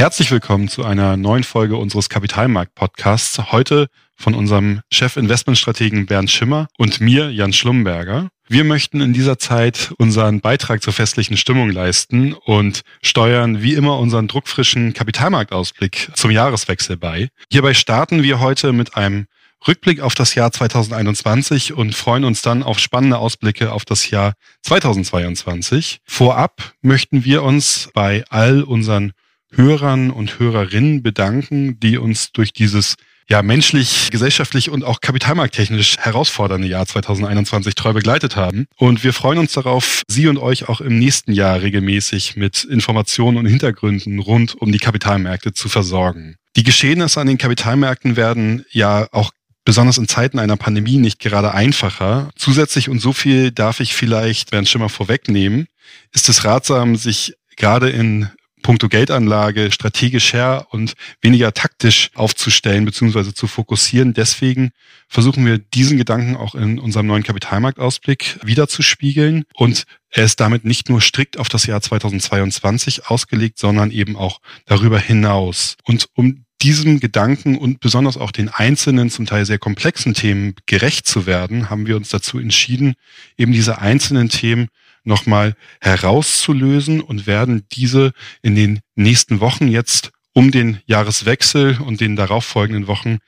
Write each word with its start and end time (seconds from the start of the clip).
Herzlich 0.00 0.30
willkommen 0.30 0.68
zu 0.68 0.82
einer 0.82 1.18
neuen 1.18 1.44
Folge 1.44 1.76
unseres 1.76 2.08
Kapitalmarkt-Podcasts. 2.08 3.52
Heute 3.52 3.88
von 4.16 4.32
unserem 4.32 4.80
Chef-Investmentstrategen 4.90 6.06
Bernd 6.06 6.30
Schimmer 6.30 6.68
und 6.78 7.02
mir, 7.02 7.30
Jan 7.30 7.52
Schlumberger. 7.52 8.30
Wir 8.48 8.64
möchten 8.64 9.02
in 9.02 9.12
dieser 9.12 9.38
Zeit 9.38 9.92
unseren 9.98 10.40
Beitrag 10.40 10.82
zur 10.82 10.94
festlichen 10.94 11.36
Stimmung 11.36 11.70
leisten 11.70 12.32
und 12.32 12.80
steuern 13.02 13.60
wie 13.60 13.74
immer 13.74 13.98
unseren 13.98 14.26
druckfrischen 14.26 14.94
Kapitalmarktausblick 14.94 16.12
zum 16.14 16.30
Jahreswechsel 16.30 16.96
bei. 16.96 17.28
Hierbei 17.52 17.74
starten 17.74 18.22
wir 18.22 18.40
heute 18.40 18.72
mit 18.72 18.96
einem 18.96 19.26
Rückblick 19.68 20.00
auf 20.00 20.14
das 20.14 20.34
Jahr 20.34 20.50
2021 20.50 21.74
und 21.74 21.94
freuen 21.94 22.24
uns 22.24 22.40
dann 22.40 22.62
auf 22.62 22.78
spannende 22.78 23.18
Ausblicke 23.18 23.70
auf 23.70 23.84
das 23.84 24.08
Jahr 24.08 24.32
2022. 24.62 25.98
Vorab 26.06 26.72
möchten 26.80 27.26
wir 27.26 27.42
uns 27.42 27.90
bei 27.92 28.24
all 28.30 28.62
unseren 28.62 29.12
Hörern 29.52 30.10
und 30.10 30.38
Hörerinnen 30.38 31.02
bedanken, 31.02 31.78
die 31.80 31.98
uns 31.98 32.32
durch 32.32 32.52
dieses 32.52 32.96
ja 33.30 33.42
menschlich, 33.42 34.08
gesellschaftlich 34.10 34.70
und 34.70 34.84
auch 34.84 35.00
kapitalmarkttechnisch 35.00 35.98
herausfordernde 35.98 36.66
Jahr 36.66 36.84
2021 36.84 37.76
treu 37.76 37.92
begleitet 37.92 38.34
haben. 38.34 38.66
Und 38.76 39.04
wir 39.04 39.12
freuen 39.12 39.38
uns 39.38 39.52
darauf, 39.52 40.02
Sie 40.08 40.26
und 40.26 40.36
euch 40.36 40.68
auch 40.68 40.80
im 40.80 40.98
nächsten 40.98 41.32
Jahr 41.32 41.62
regelmäßig 41.62 42.36
mit 42.36 42.64
Informationen 42.64 43.38
und 43.38 43.46
Hintergründen 43.46 44.18
rund 44.18 44.54
um 44.56 44.72
die 44.72 44.78
Kapitalmärkte 44.78 45.52
zu 45.52 45.68
versorgen. 45.68 46.36
Die 46.56 46.64
Geschehnisse 46.64 47.20
an 47.20 47.28
den 47.28 47.38
Kapitalmärkten 47.38 48.16
werden 48.16 48.64
ja 48.70 49.06
auch 49.12 49.30
besonders 49.64 49.98
in 49.98 50.08
Zeiten 50.08 50.40
einer 50.40 50.56
Pandemie 50.56 50.98
nicht 50.98 51.20
gerade 51.20 51.54
einfacher. 51.54 52.30
Zusätzlich, 52.34 52.88
und 52.88 52.98
so 52.98 53.12
viel 53.12 53.52
darf 53.52 53.78
ich 53.78 53.94
vielleicht 53.94 54.50
Bernd 54.50 54.68
Schimmer 54.68 54.88
vorwegnehmen, 54.88 55.68
ist 56.12 56.28
es 56.28 56.44
ratsam, 56.44 56.96
sich 56.96 57.34
gerade 57.56 57.90
in 57.90 58.30
puncto 58.62 58.88
Geldanlage 58.88 59.72
strategisch 59.72 60.32
her 60.32 60.66
und 60.70 60.94
weniger 61.20 61.52
taktisch 61.52 62.10
aufzustellen 62.14 62.84
bzw. 62.84 63.32
zu 63.32 63.46
fokussieren. 63.46 64.14
Deswegen 64.14 64.70
versuchen 65.08 65.44
wir 65.46 65.58
diesen 65.58 65.98
Gedanken 65.98 66.36
auch 66.36 66.54
in 66.54 66.78
unserem 66.78 67.06
neuen 67.06 67.22
Kapitalmarktausblick 67.22 68.38
wiederzuspiegeln 68.42 69.44
und 69.54 69.84
er 70.10 70.24
ist 70.24 70.40
damit 70.40 70.64
nicht 70.64 70.88
nur 70.88 71.00
strikt 71.00 71.38
auf 71.38 71.48
das 71.48 71.66
Jahr 71.66 71.80
2022 71.80 73.06
ausgelegt, 73.06 73.58
sondern 73.58 73.90
eben 73.90 74.16
auch 74.16 74.40
darüber 74.66 74.98
hinaus. 74.98 75.76
Und 75.84 76.08
um 76.14 76.44
diesem 76.62 77.00
Gedanken 77.00 77.56
und 77.56 77.80
besonders 77.80 78.16
auch 78.16 78.32
den 78.32 78.48
einzelnen, 78.48 79.10
zum 79.10 79.26
Teil 79.26 79.46
sehr 79.46 79.58
komplexen 79.58 80.14
Themen 80.14 80.54
gerecht 80.66 81.06
zu 81.06 81.26
werden, 81.26 81.70
haben 81.70 81.86
wir 81.86 81.96
uns 81.96 82.10
dazu 82.10 82.38
entschieden, 82.38 82.94
eben 83.38 83.52
diese 83.52 83.78
einzelnen 83.78 84.28
Themen 84.28 84.68
nochmal 85.04 85.54
herauszulösen 85.80 87.00
und 87.00 87.26
werden 87.26 87.64
diese 87.72 88.12
in 88.42 88.54
den 88.54 88.80
nächsten 88.94 89.40
Wochen 89.40 89.68
jetzt 89.68 90.12
um 90.32 90.50
den 90.50 90.80
Jahreswechsel 90.86 91.78
und 91.80 92.00
den 92.00 92.16
darauffolgenden 92.16 92.86
Wochen 92.86 93.18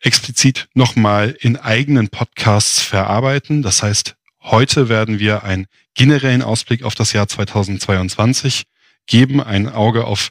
explizit 0.00 0.68
nochmal 0.74 1.36
in 1.40 1.56
eigenen 1.56 2.08
Podcasts 2.08 2.82
verarbeiten. 2.82 3.62
Das 3.62 3.82
heißt, 3.82 4.16
heute 4.42 4.88
werden 4.88 5.18
wir 5.18 5.44
einen 5.44 5.66
generellen 5.94 6.42
Ausblick 6.42 6.82
auf 6.82 6.94
das 6.94 7.12
Jahr 7.12 7.28
2022 7.28 8.64
geben, 9.06 9.40
ein 9.40 9.68
Auge 9.68 10.04
auf 10.04 10.30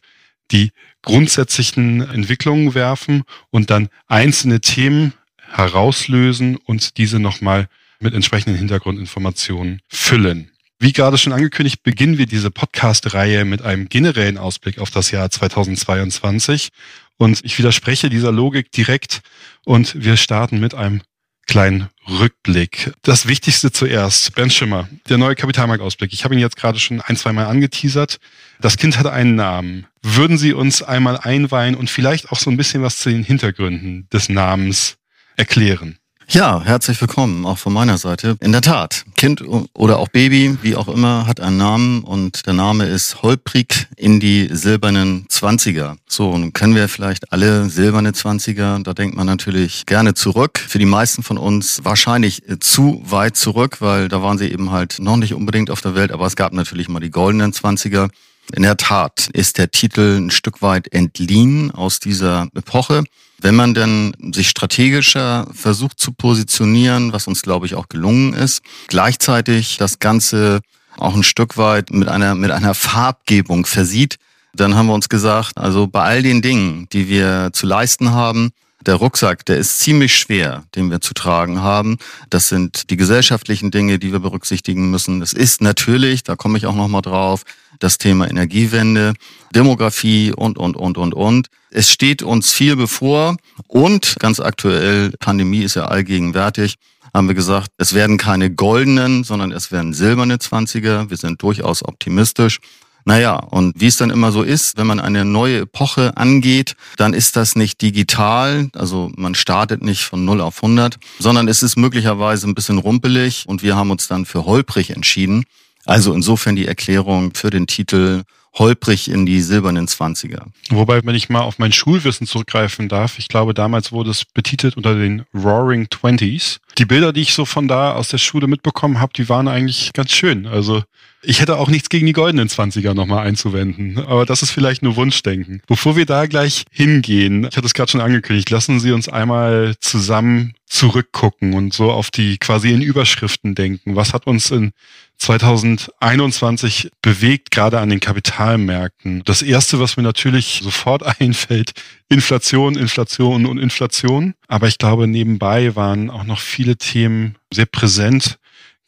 die 0.52 0.72
grundsätzlichen 1.02 2.02
Entwicklungen 2.02 2.74
werfen 2.74 3.24
und 3.52 3.70
dann 3.70 3.90
einzelne 4.08 4.62
Themen 4.62 5.14
herauslösen 5.38 6.58
und 6.58 6.98
diese 6.98 7.20
nochmal 7.20 7.68
mit 8.00 8.14
entsprechenden 8.14 8.58
Hintergrundinformationen 8.58 9.82
füllen. 9.88 10.49
Wie 10.82 10.94
gerade 10.94 11.18
schon 11.18 11.34
angekündigt, 11.34 11.84
beginnen 11.84 12.18
wir 12.18 12.26
diese 12.26 12.52
Podcast-Reihe 12.52 13.44
mit 13.44 13.62
einem 13.62 13.90
generellen 13.90 14.38
Ausblick 14.38 14.80
auf 14.80 14.92
das 14.92 15.12
Jahr 15.12 15.30
2022. 15.30 16.70
Und 17.18 17.44
ich 17.44 17.60
widerspreche 17.60 18.10
dieser 18.10 18.32
Logik 18.32 18.72
direkt 18.72 19.20
und 19.66 20.02
wir 20.02 20.16
starten 20.16 20.62
mit 20.62 20.74
einem 20.74 21.02
kleinen 21.48 21.90
Rückblick. 22.08 22.94
Das 23.02 23.28
Wichtigste 23.28 23.74
zuerst, 23.74 24.34
Bernd 24.36 24.54
Schimmer, 24.54 24.88
der 25.10 25.18
neue 25.18 25.36
Kapitalmarktausblick. 25.36 26.14
Ich 26.14 26.24
habe 26.24 26.34
ihn 26.34 26.40
jetzt 26.40 26.56
gerade 26.56 26.80
schon 26.80 27.02
ein, 27.02 27.18
zwei 27.18 27.34
Mal 27.34 27.48
angeteasert. 27.48 28.18
Das 28.62 28.78
Kind 28.78 28.98
hatte 28.98 29.12
einen 29.12 29.36
Namen. 29.36 29.86
Würden 30.02 30.38
Sie 30.38 30.54
uns 30.54 30.82
einmal 30.82 31.18
einweihen 31.18 31.76
und 31.76 31.90
vielleicht 31.90 32.32
auch 32.32 32.40
so 32.40 32.50
ein 32.50 32.56
bisschen 32.56 32.84
was 32.84 33.00
zu 33.00 33.10
den 33.10 33.26
Hintergründen 33.26 34.08
des 34.14 34.30
Namens 34.30 34.98
erklären? 35.36 35.99
Ja, 36.32 36.62
herzlich 36.64 37.02
willkommen, 37.02 37.44
auch 37.48 37.58
von 37.58 37.74
meiner 37.74 37.98
Seite. 37.98 38.38
In 38.40 38.52
der 38.52 38.62
Tat, 38.62 39.04
Kind 39.16 39.44
oder 39.74 39.98
auch 39.98 40.10
Baby, 40.10 40.60
wie 40.62 40.76
auch 40.76 40.88
immer, 40.88 41.26
hat 41.26 41.40
einen 41.40 41.58
Namen 41.58 42.04
und 42.04 42.46
der 42.46 42.54
Name 42.54 42.86
ist 42.86 43.24
Holprig 43.24 43.88
in 43.96 44.20
die 44.20 44.48
silbernen 44.52 45.26
Zwanziger. 45.30 45.98
So, 46.08 46.38
nun 46.38 46.54
kennen 46.54 46.76
wir 46.76 46.88
vielleicht 46.88 47.34
alle 47.34 47.68
silberne 47.72 48.14
Zwanziger, 48.14 48.80
da 48.84 48.94
denkt 48.94 49.18
man 49.18 49.26
natürlich 49.26 49.88
gerne 49.88 50.14
zurück. 50.14 50.60
Für 50.60 50.78
die 50.78 50.86
meisten 50.86 51.24
von 51.24 51.40
uns 51.40 51.84
wahrscheinlich 51.84 52.44
zu 52.60 53.02
weit 53.06 53.36
zurück, 53.36 53.78
weil 53.82 54.08
da 54.08 54.22
waren 54.22 54.38
sie 54.38 54.52
eben 54.52 54.70
halt 54.70 55.00
noch 55.00 55.18
nicht 55.18 55.34
unbedingt 55.34 55.72
auf 55.72 55.82
der 55.82 55.96
Welt, 55.96 56.12
aber 56.12 56.28
es 56.28 56.36
gab 56.36 56.54
natürlich 56.54 56.90
mal 56.90 57.00
die 57.00 57.10
goldenen 57.10 57.54
Zwanziger. 57.54 58.08
In 58.54 58.62
der 58.62 58.78
Tat 58.78 59.30
ist 59.34 59.58
der 59.58 59.72
Titel 59.72 60.18
ein 60.20 60.30
Stück 60.30 60.62
weit 60.62 60.94
entliehen 60.94 61.72
aus 61.72 62.00
dieser 62.00 62.50
Epoche. 62.54 63.04
Wenn 63.42 63.56
man 63.56 63.74
denn 63.74 64.14
sich 64.34 64.50
strategischer 64.50 65.48
versucht 65.54 66.00
zu 66.00 66.12
positionieren, 66.12 67.14
was 67.14 67.28
uns 67.28 67.42
glaube 67.42 67.66
ich 67.66 67.76
auch 67.76 67.90
gelungen 67.90 68.34
ist, 68.34 68.62
gleichzeitig 68.88 69.78
das 69.78 70.00
Ganze 70.00 70.62
auch 70.98 71.16
ein 71.16 71.24
Stück 71.24 71.58
weit 71.58 71.92
mit 71.92 72.10
einer, 72.10 72.36
mit 72.36 72.52
einer 72.52 72.74
Farbgebung 72.74 73.66
versieht, 73.66 74.18
dann 74.54 74.76
haben 74.76 74.88
wir 74.88 74.94
uns 74.94 75.10
gesagt, 75.10 75.58
also 75.58 75.88
bei 75.88 76.04
all 76.04 76.24
den 76.24 76.42
Dingen, 76.42 76.88
die 76.92 77.08
wir 77.08 77.52
zu 77.54 77.66
leisten 77.66 78.12
haben, 78.12 78.52
der 78.86 78.96
Rucksack, 78.96 79.46
der 79.46 79.58
ist 79.58 79.80
ziemlich 79.80 80.16
schwer, 80.16 80.64
den 80.76 80.90
wir 80.90 81.02
zu 81.02 81.14
tragen 81.14 81.62
haben. 81.62 81.98
Das 82.30 82.48
sind 82.48 82.90
die 82.90 82.98
gesellschaftlichen 82.98 83.72
Dinge, 83.72 84.00
die 84.00 84.12
wir 84.12 84.20
berücksichtigen 84.20 84.90
müssen. 84.90 85.20
Das 85.20 85.34
ist 85.34 85.62
natürlich, 85.62 86.24
da 86.24 86.36
komme 86.36 86.58
ich 86.58 86.66
auch 86.66 86.76
nochmal 86.76 87.02
drauf, 87.02 87.44
das 87.80 87.98
Thema 87.98 88.30
Energiewende, 88.30 89.14
Demografie 89.54 90.32
und, 90.32 90.58
und, 90.58 90.78
und, 90.78 90.98
und, 90.98 91.14
und. 91.14 91.48
Es 91.72 91.90
steht 91.90 92.24
uns 92.24 92.52
viel 92.52 92.76
bevor 92.76 93.38
und 93.68 94.16
ganz 94.20 94.40
aktuell, 94.40 95.12
Pandemie 95.20 95.64
ist 95.64 95.76
ja 95.76 95.86
allgegenwärtig, 95.86 96.76
haben 97.14 97.28
wir 97.28 97.36
gesagt, 97.36 97.72
es 97.78 97.94
werden 97.94 98.18
keine 98.18 98.52
goldenen, 98.52 99.24
sondern 99.24 99.52
es 99.52 99.72
werden 99.72 99.94
silberne 99.94 100.40
Zwanziger. 100.40 101.10
Wir 101.10 101.18
sind 101.18 101.42
durchaus 101.42 101.84
optimistisch. 101.84 102.60
Naja, 103.06 103.36
und 103.36 103.80
wie 103.80 103.88
es 103.88 103.98
dann 103.98 104.12
immer 104.12 104.32
so 104.32 104.44
ist, 104.44 104.78
wenn 104.78 104.86
man 104.86 105.00
eine 105.00 105.26
neue 105.26 105.62
Epoche 105.62 106.16
angeht, 106.18 106.76
dann 106.98 107.14
ist 107.14 107.36
das 107.36 107.56
nicht 107.56 107.82
digital, 107.82 108.70
also 108.76 109.12
man 109.16 109.36
startet 109.36 109.82
nicht 109.82 110.04
von 110.04 110.26
0 110.26 110.42
auf 110.42 110.62
100, 110.62 110.98
sondern 111.18 111.48
es 111.48 111.64
ist 111.64 111.78
möglicherweise 111.78 112.48
ein 112.48 112.56
bisschen 112.56 112.78
rumpelig 112.78 113.46
und 113.48 113.64
wir 113.64 113.76
haben 113.76 113.90
uns 113.90 114.08
dann 114.08 114.26
für 114.26 114.46
holprig 114.46 114.92
entschieden. 114.92 115.46
Also 115.86 116.14
insofern 116.14 116.56
die 116.56 116.68
Erklärung 116.68 117.34
für 117.34 117.50
den 117.50 117.66
Titel 117.66 118.24
holprig 118.54 119.10
in 119.10 119.26
die 119.26 119.42
silbernen 119.42 119.88
Zwanziger. 119.88 120.48
Wobei, 120.70 121.02
wenn 121.04 121.16
ich 121.16 121.30
mal 121.30 121.42
auf 121.42 121.60
mein 121.60 121.72
Schulwissen 121.72 122.28
zurückgreifen 122.28 122.90
darf, 122.90 123.20
ich 123.20 123.28
glaube, 123.28 123.54
damals 123.54 123.92
wurde 123.92 124.12
es 124.12 124.26
betitelt 124.26 124.78
unter 124.78 124.96
den 124.96 125.24
Roaring 125.34 125.90
Twenties. 125.90 126.60
Die 126.78 126.86
Bilder, 126.86 127.14
die 127.14 127.22
ich 127.22 127.34
so 127.34 127.46
von 127.46 127.68
da 127.68 127.94
aus 127.94 128.10
der 128.10 128.18
Schule 128.18 128.48
mitbekommen 128.48 129.00
habe, 129.00 129.14
die 129.16 129.30
waren 129.30 129.48
eigentlich 129.48 129.92
ganz 129.94 130.12
schön. 130.12 130.48
Also 130.48 130.84
ich 131.22 131.42
hätte 131.42 131.58
auch 131.58 131.68
nichts 131.68 131.90
gegen 131.90 132.06
die 132.06 132.14
goldenen 132.14 132.48
Zwanziger 132.48 132.94
nochmal 132.94 133.28
einzuwenden, 133.28 133.98
aber 133.98 134.26
das 134.26 134.42
ist 134.42 134.52
vielleicht 134.52 134.82
nur 134.84 134.96
Wunschdenken. 134.96 135.62
Bevor 135.68 135.98
wir 135.98 136.06
da 136.06 136.26
gleich 136.28 136.64
hingehen, 136.72 137.46
ich 137.50 137.58
hatte 137.58 137.66
es 137.68 137.74
gerade 137.74 137.92
schon 137.92 138.00
angekündigt, 138.00 138.50
lassen 138.50 138.80
Sie 138.80 138.94
uns 138.94 139.10
einmal 139.10 139.76
zusammen 139.82 140.54
zurückgucken 140.66 141.54
und 141.54 141.74
so 141.74 141.92
auf 141.92 142.10
die 142.10 142.38
quasi 142.38 142.72
in 142.72 142.82
Überschriften 142.82 143.54
denken. 143.54 143.98
Was 143.98 144.14
hat 144.14 144.28
uns 144.28 144.50
in 144.52 144.72
2021 145.20 146.92
bewegt, 147.02 147.52
gerade 147.52 147.80
an 147.80 147.90
den 147.90 148.00
Kapitalmärkten? 148.00 149.24
Das 149.26 149.42
erste, 149.42 149.80
was 149.80 149.98
mir 149.98 150.04
natürlich 150.04 150.62
sofort 150.64 151.04
einfällt, 151.22 151.74
Inflation, 152.10 152.76
Inflation 152.76 153.46
und 153.46 153.58
Inflation. 153.58 154.34
Aber 154.48 154.68
ich 154.68 154.78
glaube, 154.78 155.08
nebenbei 155.08 155.76
waren 155.76 156.10
auch 156.10 156.24
noch 156.24 156.40
viele 156.40 156.78
Themen 156.78 157.36
sehr 157.54 157.68
präsent 157.68 158.40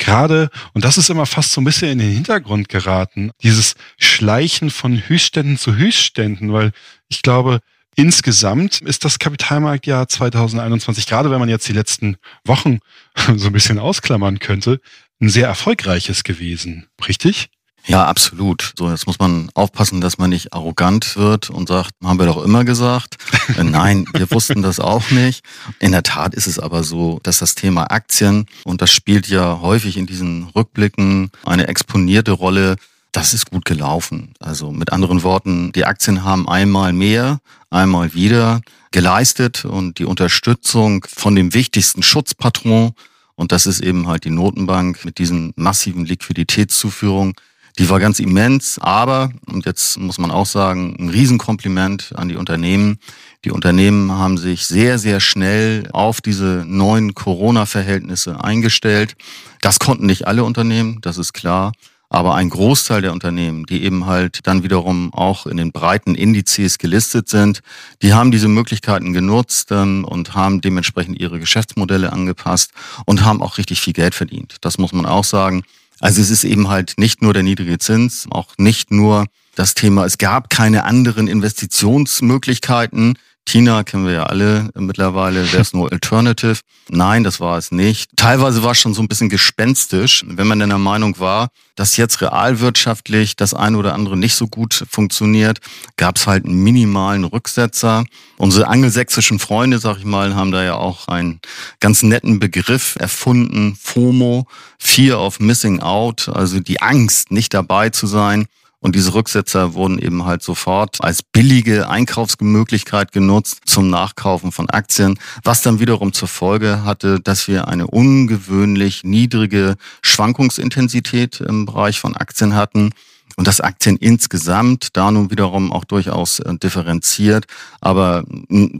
gerade, 0.02 0.50
und 0.74 0.84
das 0.84 0.98
ist 0.98 1.10
immer 1.10 1.26
fast 1.26 1.52
so 1.54 1.62
ein 1.62 1.64
bisschen 1.64 1.92
in 1.92 2.00
den 2.00 2.12
Hintergrund 2.12 2.70
geraten, 2.70 3.32
dieses 3.44 3.76
Schleichen 3.98 4.72
von 4.72 5.08
Höchstständen 5.08 5.58
zu 5.58 5.76
Höchstständen, 5.76 6.52
weil 6.52 6.72
ich 7.08 7.22
glaube, 7.22 7.60
insgesamt 7.96 8.82
ist 8.82 9.06
das 9.06 9.20
Kapitalmarktjahr 9.20 10.08
2021, 10.08 11.06
gerade 11.06 11.30
wenn 11.30 11.40
man 11.40 11.50
jetzt 11.50 11.68
die 11.68 11.74
letzten 11.74 12.18
Wochen 12.44 12.80
so 13.36 13.48
ein 13.48 13.54
bisschen 13.54 13.80
ausklammern 13.80 14.40
könnte, 14.40 14.82
ein 15.22 15.30
sehr 15.30 15.48
erfolgreiches 15.48 16.24
gewesen. 16.24 16.88
Richtig? 17.08 17.50
Ja, 17.86 18.06
absolut. 18.06 18.74
So, 18.78 18.90
jetzt 18.90 19.08
muss 19.08 19.18
man 19.18 19.50
aufpassen, 19.54 20.02
dass 20.02 20.18
man 20.18 20.30
nicht 20.30 20.54
arrogant 20.54 21.16
wird 21.16 21.50
und 21.50 21.68
sagt, 21.68 21.92
haben 22.04 22.20
wir 22.20 22.28
doch 22.28 22.44
immer 22.44 22.64
gesagt. 22.64 23.18
Äh, 23.58 23.64
nein, 23.64 24.06
wir 24.14 24.30
wussten 24.32 24.62
das 24.62 24.80
auch 24.80 25.10
nicht. 25.12 25.44
In 25.80 25.92
der 25.92 26.04
Tat 26.04 26.36
ist 26.36 26.48
es 26.48 26.60
aber 26.60 26.84
so, 26.84 27.20
dass 27.24 27.40
das 27.40 27.56
Thema 27.56 27.86
Aktien, 27.92 28.46
und 28.66 28.82
das 28.82 28.92
spielt 28.92 29.28
ja 29.28 29.62
häufig 29.62 29.98
in 29.98 30.06
diesen 30.06 30.44
Rückblicken 30.56 31.32
eine 31.44 31.68
exponierte 31.68 32.32
Rolle, 32.32 32.76
das 33.12 33.34
ist 33.34 33.50
gut 33.50 33.66
gelaufen. 33.66 34.34
Also 34.40 34.72
mit 34.72 34.94
anderen 34.94 35.24
Worten, 35.24 35.72
die 35.72 35.86
Aktien 35.86 36.24
haben 36.24 36.48
einmal 36.48 36.94
mehr, 36.94 37.40
einmal 37.70 38.14
wieder 38.14 38.62
geleistet 38.92 39.66
und 39.66 40.00
die 40.00 40.06
Unterstützung 40.06 41.06
von 41.14 41.36
dem 41.36 41.54
wichtigsten 41.54 42.04
Schutzpatron, 42.04 42.94
und 43.42 43.52
das 43.52 43.66
ist 43.66 43.80
eben 43.80 44.08
halt 44.08 44.24
die 44.24 44.30
Notenbank 44.30 45.04
mit 45.04 45.18
diesen 45.18 45.52
massiven 45.56 46.06
Liquiditätszuführungen, 46.06 47.34
die 47.80 47.90
war 47.90 48.00
ganz 48.00 48.20
immens, 48.20 48.78
aber, 48.78 49.32
und 49.48 49.66
jetzt 49.66 49.98
muss 49.98 50.20
man 50.20 50.30
auch 50.30 50.46
sagen, 50.46 50.96
ein 51.00 51.10
Riesenkompliment 51.10 52.14
an 52.16 52.30
die 52.30 52.36
Unternehmen. 52.36 53.00
Die 53.44 53.50
Unternehmen 53.50 54.12
haben 54.12 54.38
sich 54.38 54.68
sehr, 54.68 55.00
sehr 55.00 55.20
schnell 55.20 55.90
auf 55.92 56.22
diese 56.22 56.66
neuen 56.68 57.16
Corona-Verhältnisse 57.16 58.44
eingestellt. 58.44 59.16
Das 59.62 59.80
konnten 59.80 60.06
nicht 60.06 60.28
alle 60.28 60.44
Unternehmen, 60.44 61.00
das 61.02 61.18
ist 61.18 61.34
klar. 61.34 61.72
Aber 62.12 62.36
ein 62.36 62.50
Großteil 62.50 63.02
der 63.02 63.14
Unternehmen, 63.14 63.66
die 63.66 63.84
eben 63.84 64.06
halt 64.06 64.42
dann 64.44 64.64
wiederum 64.64 65.14
auch 65.14 65.46
in 65.48 65.56
den 65.56 65.72
breiten 65.72 66.14
Indizes 66.14 66.78
gelistet 66.78 67.30
sind, 67.30 67.62
die 68.02 68.14
haben 68.14 68.32
diese 68.32 68.50
Möglichkeiten 68.50 69.14
genutzt 69.14 69.72
ähm, 69.72 70.04
und 70.04 70.36
haben 70.36 70.60
dementsprechend 70.60 71.18
ihre 71.22 71.40
Geschäftsmodelle 71.40 72.12
angepasst 72.12 72.72
und 73.06 73.24
haben 73.24 73.42
auch 73.42 73.58
richtig 73.58 73.80
viel 73.80 73.94
Geld 73.94 74.14
verdient. 74.14 74.58
Das 74.60 74.78
muss 74.78 74.92
man 74.92 75.06
auch 75.06 75.24
sagen. 75.24 75.64
Also 76.02 76.22
es 76.22 76.30
ist 76.30 76.44
eben 76.44 76.68
halt 76.68 76.96
nicht 76.98 77.22
nur 77.22 77.34
der 77.34 77.44
niedrige 77.44 77.80
Zins, 77.80 78.28
auch 78.30 78.50
nicht 78.58 78.92
nur 78.92 79.28
das 79.56 79.74
Thema, 79.74 80.04
es 80.04 80.18
gab 80.18 80.50
keine 80.50 80.84
anderen 80.84 81.30
Investitionsmöglichkeiten. 81.30 83.18
Tina 83.46 83.84
kennen 83.84 84.06
wir 84.06 84.14
ja 84.14 84.24
alle 84.24 84.70
mittlerweile, 84.76 85.46
there's 85.46 85.74
no 85.74 85.86
alternative. 85.86 86.60
Nein, 86.90 87.24
das 87.24 87.40
war 87.40 87.58
es 87.58 87.72
nicht. 87.72 88.10
Teilweise 88.16 88.64
war 88.64 88.72
es 88.72 88.80
schon 88.80 88.94
so 88.94 89.02
ein 89.02 89.08
bisschen 89.08 89.30
gespenstisch, 89.30 90.24
wenn 90.28 90.48
man 90.48 90.60
denn 90.60 90.70
der 90.70 90.78
Meinung 90.78 91.20
war, 91.20 91.50
dass 91.76 91.98
jetzt 91.98 92.22
realwirtschaftlich 92.22 93.36
das 93.36 93.54
eine 93.54 93.78
oder 93.78 93.94
andere 93.94 94.16
nicht 94.16 94.36
so 94.36 94.48
gut 94.48 94.86
funktioniert, 94.90 95.60
gab 95.98 96.18
es 96.18 96.28
halt 96.28 96.46
einen 96.46 96.64
minimalen 96.64 97.24
Rücksetzer. 97.24 98.06
Unsere 98.38 98.68
angelsächsischen 98.68 99.40
Freunde, 99.40 99.80
sag 99.80 99.98
ich 99.98 100.06
mal, 100.06 100.36
haben 100.36 100.52
da 100.52 100.64
ja 100.64 100.76
auch 100.76 101.08
einen 101.08 101.40
ganz 101.80 102.04
netten 102.04 102.40
Begriff 102.40 102.96
erfunden, 103.00 103.76
FOMO, 103.82 104.48
Fear 104.80 105.20
of 105.20 105.40
Missing 105.40 105.82
Out, 105.82 106.30
also 106.30 106.60
die 106.60 106.82
Angst, 106.82 107.32
nicht 107.32 107.54
dabei 107.54 107.90
zu 107.90 108.08
sein. 108.08 108.48
Und 108.82 108.96
diese 108.96 109.14
Rücksetzer 109.14 109.76
wurden 109.76 110.00
eben 110.00 110.26
halt 110.26 110.42
sofort 110.42 111.04
als 111.04 111.22
billige 111.22 111.88
Einkaufsmöglichkeit 111.88 113.12
genutzt 113.12 113.62
zum 113.66 113.92
Nachkaufen 113.92 114.52
von 114.52 114.70
Aktien, 114.72 115.20
was 115.44 115.62
dann 115.62 115.80
wiederum 115.80 116.14
zur 116.14 116.28
Folge 116.28 116.84
hatte, 116.84 117.20
dass 117.20 117.48
wir 117.48 117.68
eine 117.68 117.86
ungewöhnlich 117.86 119.04
niedrige 119.04 119.76
Schwankungsintensität 120.02 121.42
im 121.42 121.68
Bereich 121.68 122.00
von 122.00 122.16
Aktien 122.16 122.56
hatten 122.56 122.92
und 123.36 123.48
dass 123.48 123.62
Aktien 123.62 123.98
insgesamt 123.98 124.90
da 124.94 125.12
nun 125.12 125.32
wiederum 125.32 125.72
auch 125.72 125.86
durchaus 125.86 126.40
äh, 126.40 126.56
differenziert, 126.58 127.46
aber 127.80 128.24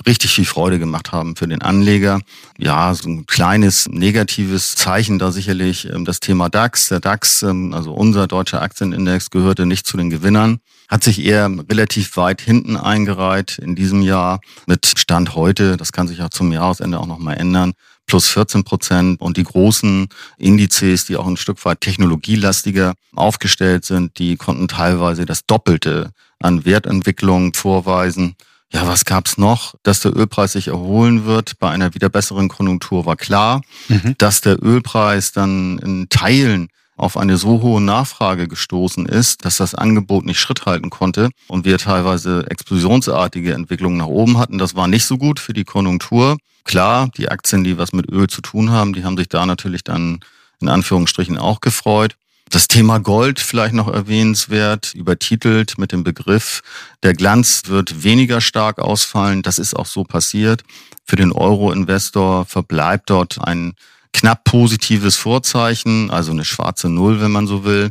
richtig 0.06 0.34
viel 0.34 0.46
Freude 0.46 0.80
gemacht 0.80 1.12
haben 1.12 1.36
für 1.36 1.48
den 1.48 1.62
Anleger. 1.62 2.20
Ja, 2.58 2.94
so 2.94 3.10
ein 3.10 3.26
kleines 3.26 3.88
negatives 3.90 4.76
Zeichen 4.76 5.20
da 5.20 5.32
sicherlich 5.32 5.90
ähm, 5.90 6.06
das 6.06 6.20
Thema 6.20 6.50
DAX. 6.50 6.90
Der 6.90 7.00
DAX, 7.00 7.44
ähm, 7.44 7.74
also 7.74 7.94
unser 7.94 8.28
deutscher 8.28 8.62
Aktienindex, 8.62 9.30
gehörte 9.30 9.66
nicht 9.66 9.88
zu 9.88 9.98
den 9.98 10.10
Gewinnern 10.10 10.60
hat 10.92 11.06
sich 11.06 11.24
eher 11.24 11.50
relativ 11.70 12.18
weit 12.18 12.42
hinten 12.42 12.76
eingereiht 12.76 13.58
in 13.60 13.76
diesem 13.78 14.02
Jahr 14.02 14.42
mit 14.68 14.86
Stand 14.98 15.36
heute. 15.36 15.78
Das 15.78 15.94
kann 15.94 16.10
sich 16.10 16.22
auch 16.22 16.30
zum 16.30 16.52
Jahresende 16.52 17.00
auch 17.00 17.08
nochmal 17.08 17.38
ändern 17.38 17.72
plus 18.08 18.28
14 18.30 18.64
Prozent. 18.64 19.22
Und 19.22 19.38
die 19.38 19.44
großen 19.44 20.08
Indizes, 20.38 21.06
die 21.06 21.18
auch 21.18 21.28
ein 21.28 21.38
Stück 21.38 21.64
weit 21.66 21.82
technologielastiger 21.82 22.94
aufgestellt 23.16 23.86
sind, 23.86 24.20
die 24.20 24.36
konnten 24.38 24.68
teilweise 24.68 25.26
das 25.26 25.46
Doppelte 25.46 26.12
an 26.40 26.66
Wertentwicklung 26.66 27.54
vorweisen. 27.54 28.36
Ja, 28.74 28.88
was 28.88 29.06
gab's 29.06 29.38
noch? 29.38 29.76
Dass 29.84 30.00
der 30.00 30.16
Ölpreis 30.16 30.54
sich 30.54 30.70
erholen 30.70 31.26
wird 31.26 31.60
bei 31.60 31.70
einer 31.70 31.94
wieder 31.94 32.10
besseren 32.10 32.48
Konjunktur 32.48 33.06
war 33.06 33.18
klar. 33.18 33.62
Mhm. 33.90 34.16
Dass 34.18 34.42
der 34.42 34.64
Ölpreis 34.64 35.34
dann 35.34 35.78
in 35.80 36.08
Teilen 36.10 36.70
auf 37.02 37.18
eine 37.18 37.38
so 37.38 37.62
hohe 37.62 37.82
Nachfrage 37.82 38.48
gestoßen 38.48 39.08
ist, 39.08 39.44
dass 39.44 39.58
das 39.58 39.74
Angebot 39.74 40.24
nicht 40.24 40.40
Schritt 40.40 40.66
halten 40.66 40.90
konnte 40.92 41.30
und 41.48 41.66
wir 41.66 41.80
teilweise 41.80 42.46
explosionsartige 42.50 43.54
Entwicklungen 43.54 43.98
nach 43.98 44.06
oben 44.06 44.38
hatten. 44.38 44.60
Das 44.60 44.76
war 44.76 44.88
nicht 44.88 45.06
so 45.06 45.18
gut 45.18 45.40
für 45.40 45.54
die 45.54 45.64
Konjunktur. 45.64 46.38
Klar, 46.64 47.10
die 47.18 47.30
Aktien, 47.30 47.64
die 47.64 47.78
was 47.78 47.94
mit 47.94 48.10
Öl 48.10 48.28
zu 48.28 48.42
tun 48.42 48.72
haben, 48.72 48.94
die 48.94 49.04
haben 49.04 49.18
sich 49.18 49.30
da 49.30 49.46
natürlich 49.46 49.84
dann 49.84 50.20
in 50.60 50.70
Anführungsstrichen 50.70 51.38
auch 51.38 51.60
gefreut. 51.62 52.16
Das 52.50 52.68
Thema 52.68 53.00
Gold 53.00 53.40
vielleicht 53.40 53.74
noch 53.74 53.88
erwähnenswert, 53.88 54.94
übertitelt 54.94 55.78
mit 55.78 55.94
dem 55.94 56.04
Begriff, 56.04 56.62
der 57.02 57.14
Glanz 57.14 57.64
wird 57.68 58.04
weniger 58.04 58.42
stark 58.42 58.80
ausfallen. 58.80 59.42
Das 59.42 59.58
ist 59.58 59.74
auch 59.74 59.86
so 59.86 60.04
passiert. 60.04 60.64
Für 61.06 61.16
den 61.16 61.32
Euro-Investor 61.32 62.46
verbleibt 62.46 63.10
dort 63.10 63.40
ein 63.42 63.74
knapp 64.14 64.44
positives 64.44 65.16
Vorzeichen, 65.16 66.12
also 66.12 66.32
eine 66.32 66.44
schwarze 66.44 66.90
Null, 66.90 67.22
wenn 67.22 67.32
man 67.32 67.48
so 67.48 67.64
will. 67.64 67.90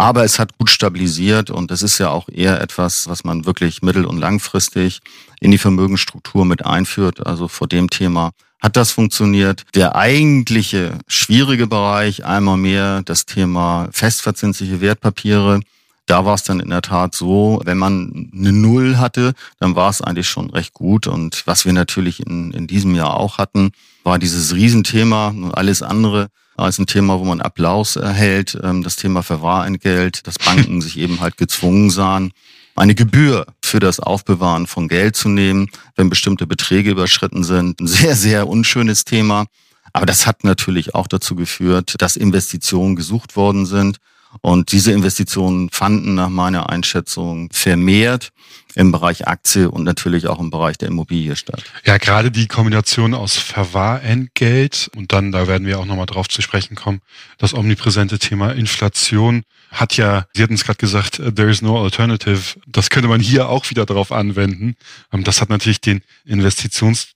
Aber 0.00 0.24
es 0.24 0.38
hat 0.38 0.56
gut 0.56 0.70
stabilisiert 0.70 1.50
und 1.50 1.70
das 1.70 1.82
ist 1.82 1.98
ja 1.98 2.08
auch 2.08 2.30
eher 2.30 2.62
etwas, 2.62 3.06
was 3.06 3.22
man 3.22 3.44
wirklich 3.44 3.82
mittel- 3.82 4.06
und 4.06 4.16
langfristig 4.16 5.00
in 5.40 5.50
die 5.50 5.58
Vermögensstruktur 5.58 6.46
mit 6.46 6.64
einführt. 6.64 7.26
Also 7.26 7.48
vor 7.48 7.68
dem 7.68 7.90
Thema 7.90 8.30
hat 8.62 8.78
das 8.78 8.92
funktioniert. 8.92 9.66
Der 9.74 9.96
eigentliche 9.96 10.96
schwierige 11.06 11.66
Bereich, 11.66 12.24
einmal 12.24 12.56
mehr 12.56 13.02
das 13.02 13.26
Thema 13.26 13.90
festverzinsliche 13.92 14.80
Wertpapiere. 14.80 15.60
Da 16.06 16.24
war 16.24 16.32
es 16.32 16.44
dann 16.44 16.60
in 16.60 16.70
der 16.70 16.80
Tat 16.80 17.14
so, 17.14 17.60
wenn 17.66 17.76
man 17.76 18.30
eine 18.34 18.52
Null 18.54 18.96
hatte, 18.96 19.34
dann 19.58 19.76
war 19.76 19.90
es 19.90 20.00
eigentlich 20.00 20.30
schon 20.30 20.48
recht 20.48 20.72
gut. 20.72 21.08
Und 21.08 21.42
was 21.46 21.66
wir 21.66 21.74
natürlich 21.74 22.20
in, 22.26 22.52
in 22.52 22.66
diesem 22.66 22.94
Jahr 22.94 23.18
auch 23.18 23.36
hatten, 23.36 23.72
war 24.02 24.18
dieses 24.18 24.54
Riesenthema 24.54 25.28
und 25.28 25.52
alles 25.52 25.82
andere 25.82 26.28
als 26.56 26.78
ein 26.78 26.86
Thema, 26.86 27.18
wo 27.18 27.24
man 27.24 27.40
Applaus 27.40 27.96
erhält, 27.96 28.58
ähm, 28.62 28.82
das 28.82 28.96
Thema 28.96 29.22
Verwahrentgelt, 29.22 30.26
dass 30.26 30.38
Banken 30.38 30.80
sich 30.80 30.98
eben 30.98 31.20
halt 31.20 31.36
gezwungen 31.36 31.90
sahen, 31.90 32.32
eine 32.76 32.94
Gebühr 32.94 33.46
für 33.62 33.80
das 33.80 34.00
Aufbewahren 34.00 34.66
von 34.66 34.88
Geld 34.88 35.16
zu 35.16 35.28
nehmen, 35.28 35.68
wenn 35.96 36.10
bestimmte 36.10 36.46
Beträge 36.46 36.90
überschritten 36.90 37.44
sind. 37.44 37.80
Ein 37.80 37.86
sehr, 37.86 38.16
sehr 38.16 38.48
unschönes 38.48 39.04
Thema. 39.04 39.46
Aber 39.92 40.06
das 40.06 40.26
hat 40.26 40.44
natürlich 40.44 40.94
auch 40.94 41.06
dazu 41.06 41.34
geführt, 41.34 41.96
dass 41.98 42.16
Investitionen 42.16 42.96
gesucht 42.96 43.36
worden 43.36 43.66
sind. 43.66 43.98
Und 44.42 44.72
diese 44.72 44.92
Investitionen 44.92 45.70
fanden 45.70 46.14
nach 46.14 46.28
meiner 46.28 46.70
Einschätzung 46.70 47.50
vermehrt 47.52 48.32
im 48.74 48.92
Bereich 48.92 49.26
Aktie 49.26 49.70
und 49.70 49.84
natürlich 49.84 50.26
auch 50.26 50.38
im 50.38 50.50
Bereich 50.50 50.78
der 50.78 50.88
Immobilie 50.88 51.34
statt. 51.36 51.62
Ja, 51.84 51.98
gerade 51.98 52.30
die 52.30 52.46
Kombination 52.46 53.14
aus 53.14 53.36
Verwahrentgelt 53.36 54.90
und 54.96 55.12
dann, 55.12 55.32
da 55.32 55.48
werden 55.48 55.66
wir 55.66 55.80
auch 55.80 55.86
nochmal 55.86 56.06
drauf 56.06 56.28
zu 56.28 56.42
sprechen 56.42 56.76
kommen, 56.76 57.00
das 57.38 57.54
omnipräsente 57.54 58.18
Thema 58.18 58.52
Inflation 58.52 59.42
hat 59.70 59.96
ja, 59.96 60.26
Sie 60.34 60.42
hatten 60.42 60.54
es 60.54 60.64
gerade 60.64 60.78
gesagt, 60.78 61.16
there 61.16 61.50
is 61.50 61.62
no 61.62 61.82
alternative. 61.82 62.58
Das 62.66 62.90
könnte 62.90 63.08
man 63.08 63.20
hier 63.20 63.48
auch 63.48 63.70
wieder 63.70 63.86
drauf 63.86 64.10
anwenden. 64.10 64.74
Ähm, 65.12 65.24
das 65.24 65.40
hat 65.40 65.48
natürlich 65.48 65.80
den 65.80 66.02
Investitions 66.24 67.12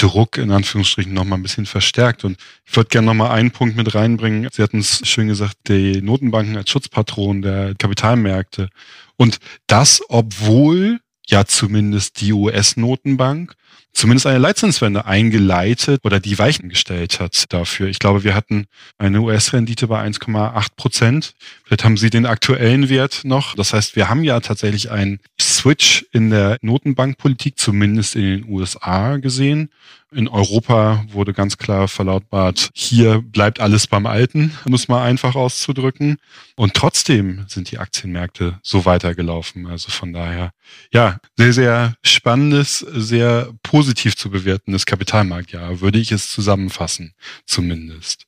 Druck 0.00 0.38
in 0.38 0.50
Anführungsstrichen 0.50 1.12
noch 1.12 1.24
mal 1.24 1.36
ein 1.36 1.42
bisschen 1.42 1.66
verstärkt. 1.66 2.24
Und 2.24 2.38
ich 2.64 2.76
würde 2.76 2.88
gerne 2.88 3.06
noch 3.06 3.14
mal 3.14 3.30
einen 3.30 3.50
Punkt 3.50 3.76
mit 3.76 3.94
reinbringen. 3.94 4.48
Sie 4.52 4.62
hatten 4.62 4.78
es 4.78 5.06
schön 5.06 5.28
gesagt, 5.28 5.56
die 5.68 6.00
Notenbanken 6.00 6.56
als 6.56 6.70
Schutzpatron 6.70 7.42
der 7.42 7.74
Kapitalmärkte. 7.74 8.68
Und 9.16 9.38
das, 9.66 10.00
obwohl 10.08 11.00
ja 11.26 11.44
zumindest 11.44 12.20
die 12.20 12.32
US-Notenbank 12.32 13.54
zumindest 13.92 14.26
eine 14.26 14.38
Leitzinswende 14.38 15.06
eingeleitet 15.06 16.00
oder 16.04 16.20
die 16.20 16.38
Weichen 16.38 16.68
gestellt 16.68 17.20
hat 17.20 17.52
dafür. 17.52 17.88
Ich 17.88 17.98
glaube, 17.98 18.22
wir 18.22 18.34
hatten 18.34 18.66
eine 18.96 19.20
US-Rendite 19.20 19.88
bei 19.88 20.00
1,8 20.02 20.66
Prozent. 20.76 21.34
Vielleicht 21.64 21.84
haben 21.84 21.96
Sie 21.96 22.10
den 22.10 22.26
aktuellen 22.26 22.88
Wert 22.88 23.22
noch. 23.24 23.56
Das 23.56 23.72
heißt, 23.72 23.96
wir 23.96 24.08
haben 24.08 24.22
ja 24.22 24.38
tatsächlich 24.40 24.90
einen 24.90 25.18
Switch 25.58 26.06
in 26.12 26.30
der 26.30 26.56
Notenbankpolitik, 26.62 27.58
zumindest 27.58 28.14
in 28.14 28.22
den 28.22 28.48
USA 28.48 29.16
gesehen. 29.16 29.70
In 30.12 30.28
Europa 30.28 31.04
wurde 31.10 31.32
ganz 31.32 31.58
klar 31.58 31.88
verlautbart, 31.88 32.70
hier 32.74 33.20
bleibt 33.20 33.60
alles 33.60 33.88
beim 33.88 34.06
Alten, 34.06 34.56
muss 34.66 34.86
man 34.86 35.02
einfach 35.02 35.34
auszudrücken. 35.34 36.18
Und 36.54 36.74
trotzdem 36.74 37.44
sind 37.48 37.72
die 37.72 37.78
Aktienmärkte 37.78 38.58
so 38.62 38.84
weitergelaufen. 38.84 39.66
Also 39.66 39.90
von 39.90 40.12
daher, 40.12 40.52
ja, 40.92 41.18
sehr, 41.36 41.52
sehr 41.52 41.94
spannendes, 42.02 42.78
sehr 42.78 43.52
positiv 43.62 44.16
zu 44.16 44.30
bewertendes 44.30 44.86
Kapitalmarktjahr, 44.86 45.80
würde 45.80 45.98
ich 45.98 46.12
es 46.12 46.30
zusammenfassen, 46.30 47.14
zumindest. 47.46 48.26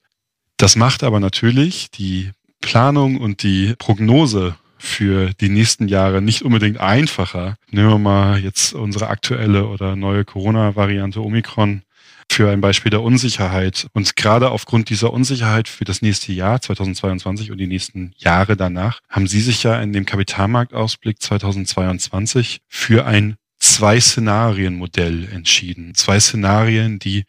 Das 0.57 0.75
macht 0.77 1.05
aber 1.05 1.21
natürlich 1.21 1.91
die 1.91 2.33
Planung 2.61 3.17
und 3.19 3.43
die 3.43 3.75
Prognose 3.79 4.57
für 4.81 5.33
die 5.41 5.51
nächsten 5.51 5.89
Jahre 5.89 6.23
nicht 6.23 6.43
unbedingt 6.43 6.81
einfacher. 6.81 7.57
Nehmen 7.71 7.91
wir 7.91 7.99
mal 7.99 8.39
jetzt 8.39 8.73
unsere 8.73 9.09
aktuelle 9.09 9.67
oder 9.67 9.95
neue 9.95 10.25
Corona-Variante 10.25 11.23
Omikron. 11.23 11.83
für 12.33 12.49
ein 12.49 12.61
Beispiel 12.61 12.91
der 12.91 13.03
Unsicherheit. 13.03 13.89
Und 13.93 14.15
gerade 14.15 14.53
aufgrund 14.53 14.89
dieser 14.89 15.13
Unsicherheit 15.13 15.67
für 15.67 15.85
das 15.85 16.01
nächste 16.01 16.33
Jahr 16.33 16.61
2022 16.61 17.51
und 17.51 17.59
die 17.59 17.67
nächsten 17.67 18.13
Jahre 18.17 18.57
danach 18.57 19.01
haben 19.09 19.27
Sie 19.27 19.41
sich 19.41 19.65
ja 19.65 19.83
in 19.83 19.93
dem 19.93 20.07
Kapitalmarktausblick 20.07 21.21
2022 21.21 22.61
für 22.69 23.05
ein 23.05 23.35
Zwei-Szenarien-Modell 23.59 25.29
entschieden. 25.33 25.97
Zwei 25.97 26.21
Szenarien, 26.21 27.01
die 27.01 27.25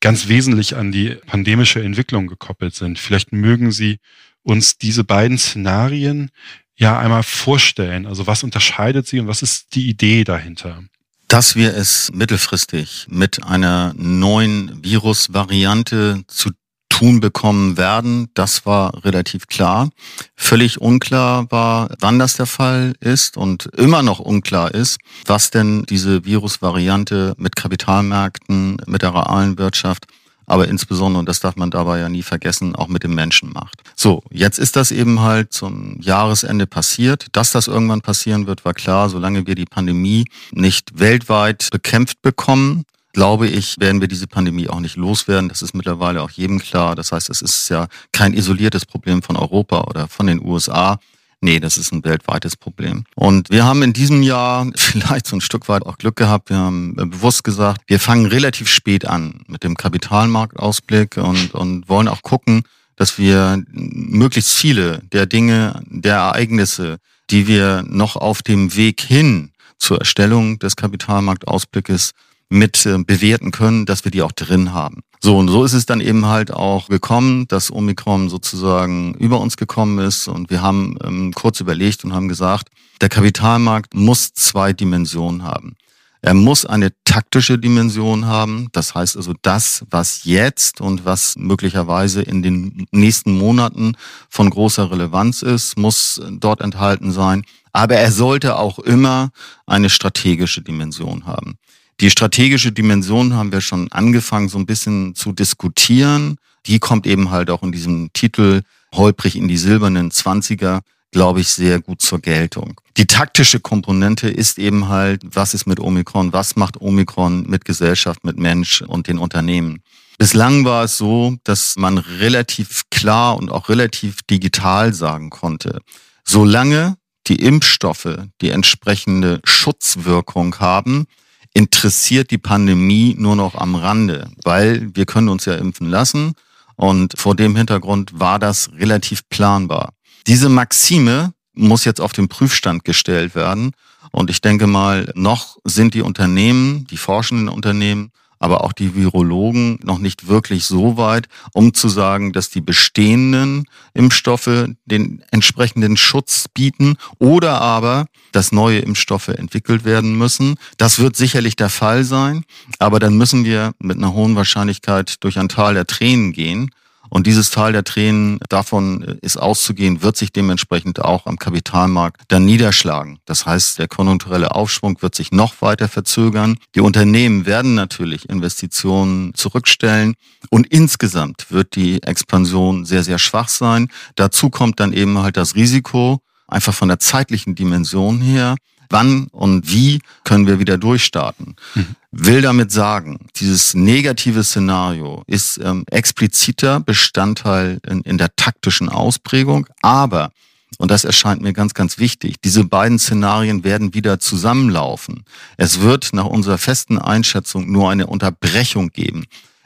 ganz 0.00 0.28
wesentlich 0.28 0.76
an 0.76 0.92
die 0.92 1.16
pandemische 1.26 1.82
Entwicklung 1.82 2.28
gekoppelt 2.28 2.76
sind. 2.76 2.98
Vielleicht 2.98 3.32
mögen 3.32 3.72
Sie 3.72 3.98
uns 4.44 4.78
diese 4.78 5.02
beiden 5.02 5.36
Szenarien 5.36 6.30
ja 6.76 6.98
einmal 6.98 7.22
vorstellen. 7.22 8.06
Also 8.06 8.26
was 8.26 8.42
unterscheidet 8.42 9.06
sie 9.06 9.20
und 9.20 9.28
was 9.28 9.42
ist 9.42 9.74
die 9.74 9.88
Idee 9.88 10.24
dahinter? 10.24 10.82
Dass 11.28 11.56
wir 11.56 11.74
es 11.74 12.10
mittelfristig 12.12 13.06
mit 13.08 13.44
einer 13.44 13.92
neuen 13.96 14.84
Virusvariante 14.84 16.24
zu 16.26 16.50
tun 16.94 17.18
bekommen 17.18 17.76
werden, 17.76 18.28
das 18.34 18.66
war 18.66 19.04
relativ 19.04 19.48
klar. 19.48 19.90
Völlig 20.36 20.80
unklar 20.80 21.50
war, 21.50 21.90
wann 21.98 22.20
das 22.20 22.36
der 22.36 22.46
Fall 22.46 22.94
ist 23.00 23.36
und 23.36 23.66
immer 23.76 24.02
noch 24.02 24.20
unklar 24.20 24.72
ist, 24.72 24.98
was 25.26 25.50
denn 25.50 25.84
diese 25.86 26.24
Virusvariante 26.24 27.34
mit 27.36 27.56
Kapitalmärkten, 27.56 28.76
mit 28.86 29.02
der 29.02 29.12
realen 29.12 29.58
Wirtschaft 29.58 30.06
aber 30.46 30.68
insbesondere, 30.68 31.20
und 31.20 31.28
das 31.28 31.40
darf 31.40 31.56
man 31.56 31.70
dabei 31.70 31.98
ja 31.98 32.08
nie 32.08 32.22
vergessen, 32.22 32.74
auch 32.74 32.88
mit 32.88 33.02
dem 33.02 33.14
Menschen 33.14 33.52
macht. 33.52 33.82
So, 33.96 34.22
jetzt 34.30 34.58
ist 34.58 34.76
das 34.76 34.90
eben 34.90 35.20
halt 35.20 35.52
zum 35.52 36.00
Jahresende 36.00 36.66
passiert. 36.66 37.26
Dass 37.32 37.52
das 37.52 37.66
irgendwann 37.66 38.00
passieren 38.00 38.46
wird, 38.46 38.64
war 38.64 38.74
klar. 38.74 39.08
Solange 39.08 39.46
wir 39.46 39.54
die 39.54 39.64
Pandemie 39.64 40.26
nicht 40.52 40.98
weltweit 40.98 41.68
bekämpft 41.70 42.22
bekommen, 42.22 42.84
glaube 43.14 43.46
ich, 43.46 43.76
werden 43.78 44.00
wir 44.00 44.08
diese 44.08 44.26
Pandemie 44.26 44.68
auch 44.68 44.80
nicht 44.80 44.96
loswerden. 44.96 45.48
Das 45.48 45.62
ist 45.62 45.74
mittlerweile 45.74 46.20
auch 46.20 46.30
jedem 46.30 46.58
klar. 46.58 46.94
Das 46.94 47.12
heißt, 47.12 47.30
es 47.30 47.40
ist 47.40 47.70
ja 47.70 47.86
kein 48.12 48.34
isoliertes 48.34 48.84
Problem 48.84 49.22
von 49.22 49.36
Europa 49.36 49.82
oder 49.82 50.08
von 50.08 50.26
den 50.26 50.44
USA, 50.44 50.98
Nee, 51.44 51.60
das 51.60 51.76
ist 51.76 51.92
ein 51.92 52.02
weltweites 52.04 52.56
Problem. 52.56 53.04
Und 53.16 53.50
wir 53.50 53.66
haben 53.66 53.82
in 53.82 53.92
diesem 53.92 54.22
Jahr 54.22 54.66
vielleicht 54.76 55.26
so 55.26 55.36
ein 55.36 55.42
Stück 55.42 55.68
weit 55.68 55.84
auch 55.84 55.98
Glück 55.98 56.16
gehabt. 56.16 56.48
Wir 56.48 56.56
haben 56.56 56.94
bewusst 56.94 57.44
gesagt, 57.44 57.82
wir 57.86 58.00
fangen 58.00 58.24
relativ 58.24 58.66
spät 58.70 59.04
an 59.04 59.44
mit 59.46 59.62
dem 59.62 59.76
Kapitalmarktausblick 59.76 61.18
und, 61.18 61.52
und 61.52 61.86
wollen 61.86 62.08
auch 62.08 62.22
gucken, 62.22 62.62
dass 62.96 63.18
wir 63.18 63.62
möglichst 63.72 64.52
viele 64.52 65.02
der 65.12 65.26
Dinge, 65.26 65.82
der 65.84 66.14
Ereignisse, 66.14 66.96
die 67.28 67.46
wir 67.46 67.84
noch 67.86 68.16
auf 68.16 68.40
dem 68.40 68.74
Weg 68.74 69.02
hin 69.02 69.50
zur 69.76 69.98
Erstellung 69.98 70.58
des 70.60 70.76
Kapitalmarktausblickes 70.76 72.12
mit 72.48 72.86
äh, 72.86 72.96
bewerten 72.96 73.50
können, 73.50 73.84
dass 73.84 74.06
wir 74.06 74.10
die 74.10 74.22
auch 74.22 74.32
drin 74.32 74.72
haben. 74.72 75.02
So, 75.24 75.38
und 75.38 75.48
so 75.48 75.64
ist 75.64 75.72
es 75.72 75.86
dann 75.86 76.02
eben 76.02 76.26
halt 76.26 76.52
auch 76.52 76.88
gekommen, 76.88 77.48
dass 77.48 77.72
Omikron 77.72 78.28
sozusagen 78.28 79.14
über 79.14 79.40
uns 79.40 79.56
gekommen 79.56 79.98
ist. 79.98 80.28
Und 80.28 80.50
wir 80.50 80.60
haben 80.60 80.98
ähm, 81.02 81.32
kurz 81.32 81.60
überlegt 81.60 82.04
und 82.04 82.12
haben 82.12 82.28
gesagt, 82.28 82.68
der 83.00 83.08
Kapitalmarkt 83.08 83.94
muss 83.94 84.34
zwei 84.34 84.74
Dimensionen 84.74 85.42
haben. 85.42 85.76
Er 86.20 86.34
muss 86.34 86.66
eine 86.66 86.92
taktische 87.04 87.58
Dimension 87.58 88.26
haben. 88.26 88.68
Das 88.72 88.94
heißt 88.94 89.16
also 89.16 89.32
das, 89.40 89.86
was 89.88 90.24
jetzt 90.24 90.82
und 90.82 91.06
was 91.06 91.36
möglicherweise 91.38 92.20
in 92.20 92.42
den 92.42 92.86
nächsten 92.90 93.32
Monaten 93.32 93.96
von 94.28 94.50
großer 94.50 94.90
Relevanz 94.90 95.40
ist, 95.40 95.78
muss 95.78 96.20
dort 96.32 96.60
enthalten 96.60 97.12
sein. 97.12 97.46
Aber 97.72 97.96
er 97.96 98.12
sollte 98.12 98.58
auch 98.58 98.78
immer 98.78 99.30
eine 99.64 99.88
strategische 99.88 100.60
Dimension 100.60 101.24
haben. 101.24 101.56
Die 102.00 102.10
strategische 102.10 102.72
Dimension 102.72 103.34
haben 103.34 103.52
wir 103.52 103.60
schon 103.60 103.90
angefangen, 103.92 104.48
so 104.48 104.58
ein 104.58 104.66
bisschen 104.66 105.14
zu 105.14 105.32
diskutieren. 105.32 106.36
Die 106.66 106.78
kommt 106.78 107.06
eben 107.06 107.30
halt 107.30 107.50
auch 107.50 107.62
in 107.62 107.72
diesem 107.72 108.12
Titel 108.12 108.62
holprig 108.94 109.36
in 109.36 109.48
die 109.48 109.56
silbernen 109.56 110.10
Zwanziger, 110.10 110.80
glaube 111.12 111.40
ich, 111.40 111.48
sehr 111.48 111.80
gut 111.80 112.02
zur 112.02 112.20
Geltung. 112.20 112.80
Die 112.96 113.06
taktische 113.06 113.60
Komponente 113.60 114.28
ist 114.28 114.58
eben 114.58 114.88
halt, 114.88 115.22
was 115.24 115.54
ist 115.54 115.66
mit 115.66 115.78
Omikron? 115.78 116.32
Was 116.32 116.56
macht 116.56 116.80
Omikron 116.80 117.48
mit 117.48 117.64
Gesellschaft, 117.64 118.24
mit 118.24 118.38
Mensch 118.38 118.82
und 118.82 119.06
den 119.06 119.18
Unternehmen? 119.18 119.82
Bislang 120.18 120.64
war 120.64 120.84
es 120.84 120.96
so, 120.96 121.36
dass 121.44 121.76
man 121.76 121.98
relativ 121.98 122.82
klar 122.90 123.36
und 123.36 123.50
auch 123.50 123.68
relativ 123.68 124.22
digital 124.22 124.94
sagen 124.94 125.30
konnte, 125.30 125.80
solange 126.24 126.96
die 127.26 127.36
Impfstoffe 127.36 128.18
die 128.40 128.50
entsprechende 128.50 129.40
Schutzwirkung 129.44 130.58
haben, 130.60 131.06
interessiert 131.54 132.30
die 132.30 132.38
Pandemie 132.38 133.14
nur 133.18 133.36
noch 133.36 133.54
am 133.54 133.74
Rande, 133.76 134.28
weil 134.44 134.94
wir 134.94 135.06
können 135.06 135.28
uns 135.28 135.46
ja 135.46 135.54
impfen 135.54 135.88
lassen 135.88 136.34
und 136.76 137.14
vor 137.16 137.34
dem 137.34 137.56
Hintergrund 137.56 138.18
war 138.18 138.38
das 138.38 138.70
relativ 138.76 139.28
planbar. 139.28 139.94
Diese 140.26 140.48
Maxime 140.48 141.32
muss 141.54 141.84
jetzt 141.84 142.00
auf 142.00 142.12
den 142.12 142.28
Prüfstand 142.28 142.84
gestellt 142.84 143.34
werden 143.34 143.70
und 144.10 144.30
ich 144.30 144.40
denke 144.40 144.66
mal, 144.66 145.10
noch 145.14 145.58
sind 145.64 145.94
die 145.94 146.02
Unternehmen, 146.02 146.86
die 146.88 146.96
forschenden 146.96 147.48
Unternehmen, 147.48 148.10
aber 148.38 148.64
auch 148.64 148.72
die 148.72 148.94
Virologen 148.94 149.78
noch 149.82 149.98
nicht 149.98 150.28
wirklich 150.28 150.66
so 150.66 150.96
weit, 150.96 151.28
um 151.52 151.74
zu 151.74 151.88
sagen, 151.88 152.32
dass 152.32 152.50
die 152.50 152.60
bestehenden 152.60 153.64
Impfstoffe 153.94 154.68
den 154.84 155.22
entsprechenden 155.30 155.96
Schutz 155.96 156.48
bieten 156.48 156.96
oder 157.18 157.60
aber, 157.60 158.06
dass 158.32 158.52
neue 158.52 158.80
Impfstoffe 158.80 159.28
entwickelt 159.28 159.84
werden 159.84 160.16
müssen. 160.16 160.56
Das 160.76 160.98
wird 160.98 161.16
sicherlich 161.16 161.56
der 161.56 161.70
Fall 161.70 162.04
sein, 162.04 162.44
aber 162.78 162.98
dann 162.98 163.16
müssen 163.16 163.44
wir 163.44 163.72
mit 163.78 163.96
einer 163.96 164.12
hohen 164.12 164.36
Wahrscheinlichkeit 164.36 165.22
durch 165.22 165.38
ein 165.38 165.48
Tal 165.48 165.74
der 165.74 165.86
Tränen 165.86 166.32
gehen. 166.32 166.70
Und 167.14 167.28
dieses 167.28 167.52
Tal 167.52 167.70
der 167.70 167.84
Tränen, 167.84 168.40
davon 168.48 169.02
ist 169.22 169.36
auszugehen, 169.36 170.02
wird 170.02 170.16
sich 170.16 170.32
dementsprechend 170.32 171.00
auch 171.00 171.26
am 171.26 171.38
Kapitalmarkt 171.38 172.22
dann 172.26 172.44
niederschlagen. 172.44 173.20
Das 173.24 173.46
heißt, 173.46 173.78
der 173.78 173.86
konjunkturelle 173.86 174.52
Aufschwung 174.52 175.00
wird 175.00 175.14
sich 175.14 175.30
noch 175.30 175.62
weiter 175.62 175.86
verzögern. 175.86 176.58
Die 176.74 176.80
Unternehmen 176.80 177.46
werden 177.46 177.76
natürlich 177.76 178.28
Investitionen 178.28 179.32
zurückstellen 179.34 180.14
und 180.50 180.66
insgesamt 180.66 181.52
wird 181.52 181.76
die 181.76 182.02
Expansion 182.02 182.84
sehr, 182.84 183.04
sehr 183.04 183.20
schwach 183.20 183.48
sein. 183.48 183.92
Dazu 184.16 184.50
kommt 184.50 184.80
dann 184.80 184.92
eben 184.92 185.16
halt 185.18 185.36
das 185.36 185.54
Risiko, 185.54 186.18
einfach 186.48 186.74
von 186.74 186.88
der 186.88 186.98
zeitlichen 186.98 187.54
Dimension 187.54 188.20
her, 188.22 188.56
wann 188.90 189.28
und 189.28 189.70
wie 189.70 190.00
können 190.24 190.46
wir 190.46 190.58
wieder 190.58 190.78
durchstarten. 190.78 191.56
Mhm. 191.74 191.86
Will 192.12 192.42
damit 192.42 192.70
sagen, 192.70 193.18
dieses 193.36 193.74
negative 193.74 194.44
Szenario 194.44 195.24
ist 195.26 195.58
ähm, 195.58 195.84
expliziter 195.90 196.80
Bestandteil 196.80 197.80
in, 197.88 198.02
in 198.02 198.18
der 198.18 198.34
taktischen 198.36 198.88
Ausprägung, 198.88 199.66
aber 199.82 200.30
und 200.78 200.90
das 200.90 201.04
erscheint 201.04 201.40
mir 201.40 201.52
ganz, 201.52 201.74
ganz 201.74 201.98
wichtig. 201.98 202.40
Diese 202.42 202.64
beiden 202.64 202.98
Szenarien 202.98 203.64
werden 203.64 203.94
wieder 203.94 204.18
zusammenlaufen. 204.18 205.24
Es 205.56 205.80
wird 205.80 206.12
nach 206.12 206.26
unserer 206.26 206.58
festen 206.58 206.98
Einschätzung 206.98 207.70
nur 207.70 207.90
eine 207.90 208.06
Unterbrechung 208.08 208.90
geben. 208.90 209.24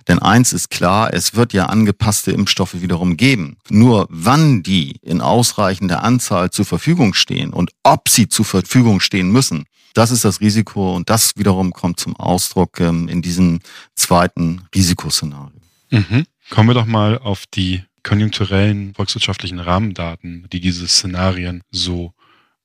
Denn 0.09 0.19
eins 0.19 0.55
ist 0.55 0.71
klar, 0.71 1.13
es 1.13 1.35
wird 1.35 1.53
ja 1.53 1.67
angepasste 1.67 2.33
Impfstoffe 2.33 2.81
wiederum 2.81 3.19
geben. 3.19 3.59
Nur 3.69 4.07
wann 4.09 4.63
die 4.63 4.97
in 5.03 5.21
ausreichender 5.21 6.03
Anzahl 6.03 6.51
zur 6.51 6.65
Verfügung 6.65 7.13
stehen 7.13 7.53
und 7.53 7.71
ob 7.83 8.09
sie 8.09 8.29
zur 8.29 8.47
Verfügung 8.47 9.01
stehen 9.01 9.31
müssen, 9.31 9.67
das 9.93 10.11
ist 10.11 10.25
das 10.25 10.41
Risiko 10.41 10.97
und 10.97 11.11
das 11.11 11.37
wiederum 11.37 11.73
kommt 11.73 12.01
zum 12.01 12.17
Ausdruck 12.17 12.81
ähm, 12.81 13.09
in 13.09 13.21
diesem 13.21 13.61
zweiten 13.95 14.63
Risikoszenario. 14.75 15.61
Mhm. 15.91 16.25
Kommen 16.51 16.71
wir 16.71 16.75
doch 16.75 16.87
mal 16.87 17.19
auf 17.19 17.45
die 17.47 17.83
konjunkturellen 18.03 18.95
volkswirtschaftlichen 18.95 19.59
Rahmendaten, 19.59 20.47
die 20.53 20.61
diese 20.61 20.89
Szenarien 20.89 21.63
so 21.71 22.13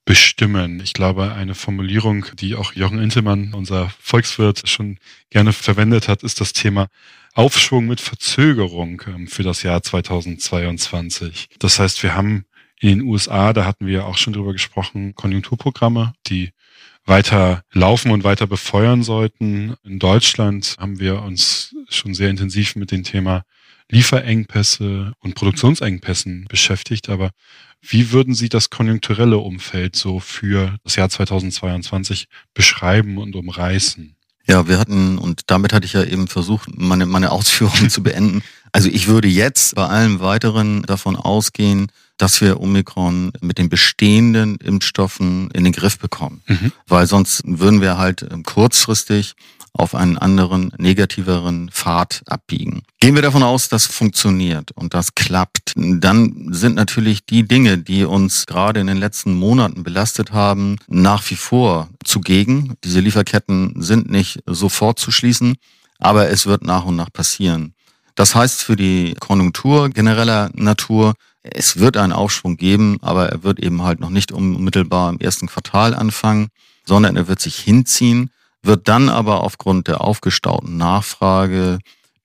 bestimmen. 0.05 0.79
Ich 0.81 0.93
glaube, 0.93 1.33
eine 1.33 1.55
Formulierung, 1.55 2.25
die 2.35 2.55
auch 2.55 2.73
Jochen 2.73 2.99
Intelmann, 2.99 3.53
unser 3.53 3.89
Volkswirt, 3.99 4.67
schon 4.69 4.97
gerne 5.29 5.53
verwendet 5.53 6.07
hat, 6.07 6.23
ist 6.23 6.41
das 6.41 6.53
Thema 6.53 6.87
Aufschwung 7.35 7.87
mit 7.87 7.99
Verzögerung 7.99 9.01
ähm, 9.07 9.27
für 9.27 9.43
das 9.43 9.63
Jahr 9.63 9.81
2022. 9.81 11.49
Das 11.59 11.79
heißt, 11.79 12.03
wir 12.03 12.15
haben 12.15 12.45
in 12.79 12.89
den 12.89 13.01
USA, 13.01 13.53
da 13.53 13.65
hatten 13.65 13.87
wir 13.87 14.05
auch 14.05 14.17
schon 14.17 14.33
drüber 14.33 14.53
gesprochen, 14.53 15.15
Konjunkturprogramme, 15.15 16.13
die 16.27 16.51
weiter 17.05 17.63
laufen 17.71 18.11
und 18.11 18.23
weiter 18.23 18.45
befeuern 18.45 19.03
sollten. 19.03 19.75
In 19.83 19.99
Deutschland 19.99 20.75
haben 20.79 20.99
wir 20.99 21.21
uns 21.21 21.75
schon 21.89 22.13
sehr 22.13 22.29
intensiv 22.29 22.75
mit 22.75 22.91
dem 22.91 23.03
Thema 23.03 23.43
Lieferengpässe 23.89 25.13
und 25.19 25.35
Produktionsengpässen 25.35 26.45
beschäftigt. 26.49 27.09
Aber 27.09 27.31
wie 27.81 28.11
würden 28.11 28.33
Sie 28.33 28.49
das 28.49 28.69
konjunkturelle 28.69 29.37
Umfeld 29.37 29.95
so 29.95 30.19
für 30.19 30.77
das 30.83 30.95
Jahr 30.95 31.09
2022 31.09 32.27
beschreiben 32.53 33.17
und 33.17 33.35
umreißen? 33.35 34.15
Ja, 34.47 34.67
wir 34.67 34.77
hatten, 34.77 35.17
und 35.17 35.43
damit 35.47 35.73
hatte 35.73 35.85
ich 35.85 35.93
ja 35.93 36.03
eben 36.03 36.27
versucht, 36.27 36.69
meine, 36.77 37.05
meine 37.05 37.31
Ausführungen 37.33 37.89
zu 37.89 38.03
beenden. 38.03 38.43
Also 38.71 38.89
ich 38.89 39.07
würde 39.07 39.27
jetzt 39.27 39.75
bei 39.75 39.85
allem 39.85 40.19
weiteren 40.19 40.83
davon 40.83 41.15
ausgehen, 41.15 41.91
dass 42.17 42.41
wir 42.41 42.59
Omikron 42.59 43.31
mit 43.41 43.57
den 43.57 43.69
bestehenden 43.69 44.57
Impfstoffen 44.57 45.49
in 45.51 45.63
den 45.63 45.73
Griff 45.73 45.97
bekommen. 45.97 46.41
Mhm. 46.47 46.71
Weil 46.87 47.07
sonst 47.07 47.41
würden 47.45 47.81
wir 47.81 47.97
halt 47.97 48.27
kurzfristig 48.43 49.35
auf 49.73 49.95
einen 49.95 50.17
anderen, 50.17 50.71
negativeren 50.77 51.69
Pfad 51.71 52.21
abbiegen. 52.27 52.83
Gehen 52.99 53.15
wir 53.15 53.23
davon 53.23 53.41
aus, 53.41 53.69
das 53.69 53.87
funktioniert 53.87 54.71
und 54.71 54.93
das 54.93 55.15
klappt, 55.15 55.73
dann 55.75 56.49
sind 56.51 56.75
natürlich 56.75 57.25
die 57.25 57.47
Dinge, 57.47 57.79
die 57.79 58.05
uns 58.05 58.45
gerade 58.45 58.79
in 58.79 58.87
den 58.87 58.97
letzten 58.97 59.33
Monaten 59.33 59.83
belastet 59.83 60.31
haben, 60.31 60.77
nach 60.87 61.27
wie 61.29 61.35
vor 61.35 61.89
zugegen. 62.03 62.75
Diese 62.83 62.99
Lieferketten 62.99 63.81
sind 63.81 64.09
nicht 64.09 64.43
sofort 64.45 64.99
zu 64.99 65.11
schließen, 65.11 65.55
aber 65.97 66.29
es 66.29 66.45
wird 66.45 66.63
nach 66.63 66.85
und 66.85 66.95
nach 66.95 67.11
passieren. 67.11 67.73
Das 68.15 68.35
heißt 68.35 68.61
für 68.61 68.75
die 68.75 69.15
Konjunktur 69.19 69.89
genereller 69.89 70.51
Natur, 70.53 71.15
es 71.41 71.77
wird 71.77 71.97
einen 71.97 72.13
Aufschwung 72.13 72.57
geben, 72.57 72.99
aber 73.01 73.29
er 73.29 73.43
wird 73.43 73.59
eben 73.59 73.81
halt 73.81 73.99
noch 73.99 74.11
nicht 74.11 74.31
unmittelbar 74.31 75.09
im 75.09 75.19
ersten 75.19 75.47
Quartal 75.47 75.95
anfangen, 75.95 76.49
sondern 76.85 77.15
er 77.15 77.27
wird 77.27 77.41
sich 77.41 77.55
hinziehen, 77.55 78.29
wird 78.63 78.87
dann 78.87 79.09
aber 79.09 79.43
aufgrund 79.43 79.87
der 79.87 80.01
aufgestauten 80.01 80.77
Nachfrage 80.77 81.79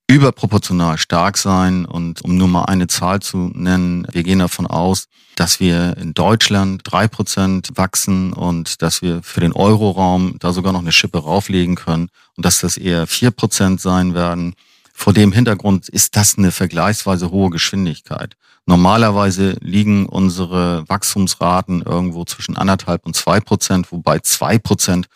überproportional 0.08 0.96
stark 0.96 1.36
sein. 1.36 1.84
Und 1.84 2.22
um 2.24 2.36
nur 2.36 2.48
mal 2.48 2.64
eine 2.64 2.86
Zahl 2.86 3.20
zu 3.20 3.50
nennen, 3.54 4.06
wir 4.10 4.22
gehen 4.22 4.38
davon 4.38 4.66
aus, 4.66 5.04
dass 5.36 5.60
wir 5.60 5.96
in 5.98 6.14
Deutschland 6.14 6.82
drei 6.84 7.06
Prozent 7.06 7.70
wachsen 7.74 8.32
und 8.32 8.82
dass 8.82 9.02
wir 9.02 9.22
für 9.22 9.40
den 9.40 9.52
Euroraum 9.52 10.36
da 10.40 10.52
sogar 10.52 10.72
noch 10.72 10.80
eine 10.80 10.92
Schippe 10.92 11.18
rauflegen 11.18 11.76
können 11.76 12.08
und 12.36 12.46
dass 12.46 12.60
das 12.60 12.76
eher 12.76 13.06
vier 13.06 13.30
Prozent 13.30 13.80
sein 13.80 14.14
werden. 14.14 14.54
Vor 14.94 15.12
dem 15.12 15.30
Hintergrund 15.30 15.88
ist 15.88 16.16
das 16.16 16.38
eine 16.38 16.50
vergleichsweise 16.50 17.30
hohe 17.30 17.50
Geschwindigkeit. 17.50 18.34
Normalerweise 18.66 19.56
liegen 19.60 20.06
unsere 20.06 20.88
Wachstumsraten 20.88 21.82
irgendwo 21.82 22.24
zwischen 22.24 22.56
anderthalb 22.56 23.06
und 23.06 23.14
zwei 23.14 23.40
Prozent, 23.40 23.92
wobei 23.92 24.18
zwei 24.18 24.58
Prozent 24.58 25.06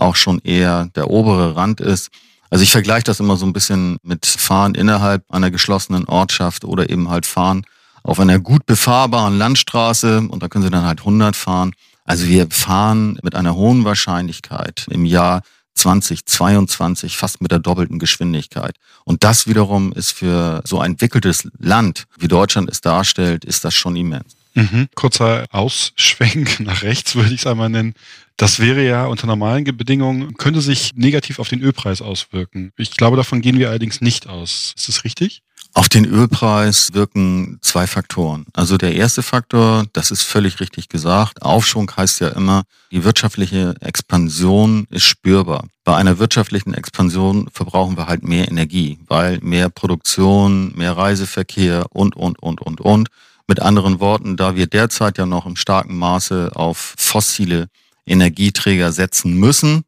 auch 0.00 0.16
schon 0.16 0.40
eher 0.40 0.86
der 0.94 1.10
obere 1.10 1.56
Rand 1.56 1.80
ist. 1.80 2.10
Also 2.50 2.62
ich 2.62 2.72
vergleiche 2.72 3.04
das 3.04 3.20
immer 3.20 3.36
so 3.36 3.46
ein 3.46 3.52
bisschen 3.52 3.98
mit 4.02 4.26
Fahren 4.26 4.74
innerhalb 4.74 5.24
einer 5.30 5.50
geschlossenen 5.50 6.04
Ortschaft 6.06 6.64
oder 6.64 6.90
eben 6.90 7.08
halt 7.08 7.26
Fahren 7.26 7.64
auf 8.02 8.18
einer 8.18 8.38
gut 8.38 8.66
befahrbaren 8.66 9.38
Landstraße 9.38 10.22
und 10.28 10.42
da 10.42 10.48
können 10.48 10.64
Sie 10.64 10.70
dann 10.70 10.84
halt 10.84 11.00
100 11.00 11.36
fahren. 11.36 11.72
Also 12.04 12.26
wir 12.26 12.48
fahren 12.50 13.18
mit 13.22 13.34
einer 13.34 13.54
hohen 13.54 13.84
Wahrscheinlichkeit 13.84 14.86
im 14.90 15.04
Jahr 15.04 15.42
2022 15.74 17.16
fast 17.16 17.40
mit 17.40 17.52
der 17.52 17.58
doppelten 17.58 17.98
Geschwindigkeit. 17.98 18.74
Und 19.04 19.22
das 19.22 19.46
wiederum 19.46 19.92
ist 19.92 20.12
für 20.12 20.62
so 20.64 20.80
ein 20.80 20.92
entwickeltes 20.92 21.48
Land, 21.58 22.04
wie 22.18 22.28
Deutschland 22.28 22.68
es 22.68 22.80
darstellt, 22.80 23.44
ist 23.44 23.64
das 23.64 23.74
schon 23.74 23.96
immens. 23.96 24.39
Mhm. 24.54 24.88
Kurzer 24.94 25.46
Ausschwenk 25.50 26.60
nach 26.60 26.82
rechts 26.82 27.14
würde 27.14 27.32
ich 27.32 27.40
es 27.40 27.46
einmal 27.46 27.68
nennen. 27.68 27.94
Das 28.36 28.58
wäre 28.58 28.84
ja 28.84 29.06
unter 29.06 29.26
normalen 29.26 29.64
Bedingungen, 29.64 30.34
könnte 30.36 30.60
sich 30.60 30.92
negativ 30.94 31.38
auf 31.38 31.48
den 31.48 31.60
Ölpreis 31.60 32.00
auswirken. 32.00 32.72
Ich 32.76 32.92
glaube, 32.92 33.16
davon 33.16 33.42
gehen 33.42 33.58
wir 33.58 33.68
allerdings 33.68 34.00
nicht 34.00 34.28
aus. 34.28 34.72
Ist 34.76 34.88
das 34.88 35.04
richtig? 35.04 35.42
Auf 35.72 35.88
den 35.88 36.04
Ölpreis 36.04 36.94
wirken 36.94 37.58
zwei 37.60 37.86
Faktoren. 37.86 38.44
Also 38.54 38.76
der 38.76 38.94
erste 38.94 39.22
Faktor, 39.22 39.84
das 39.92 40.10
ist 40.10 40.22
völlig 40.22 40.58
richtig 40.58 40.88
gesagt. 40.88 41.42
Aufschwung 41.42 41.90
heißt 41.96 42.20
ja 42.20 42.28
immer, 42.28 42.64
die 42.90 43.04
wirtschaftliche 43.04 43.74
Expansion 43.80 44.86
ist 44.90 45.04
spürbar. 45.04 45.68
Bei 45.84 45.96
einer 45.96 46.18
wirtschaftlichen 46.18 46.74
Expansion 46.74 47.48
verbrauchen 47.52 47.96
wir 47.96 48.06
halt 48.06 48.24
mehr 48.24 48.48
Energie, 48.48 48.98
weil 49.06 49.38
mehr 49.42 49.68
Produktion, 49.68 50.72
mehr 50.76 50.96
Reiseverkehr 50.96 51.86
und, 51.90 52.16
und, 52.16 52.40
und, 52.40 52.60
und, 52.60 52.80
und. 52.80 53.08
Mit 53.50 53.58
anderen 53.58 53.98
Worten, 53.98 54.36
da 54.36 54.54
wir 54.54 54.68
derzeit 54.68 55.18
ja 55.18 55.26
noch 55.26 55.44
im 55.44 55.56
starken 55.56 55.98
Maße 55.98 56.52
auf 56.54 56.94
fossile 56.96 57.66
Energieträger 58.06 58.92
setzen 58.92 59.34
müssen, 59.34 59.82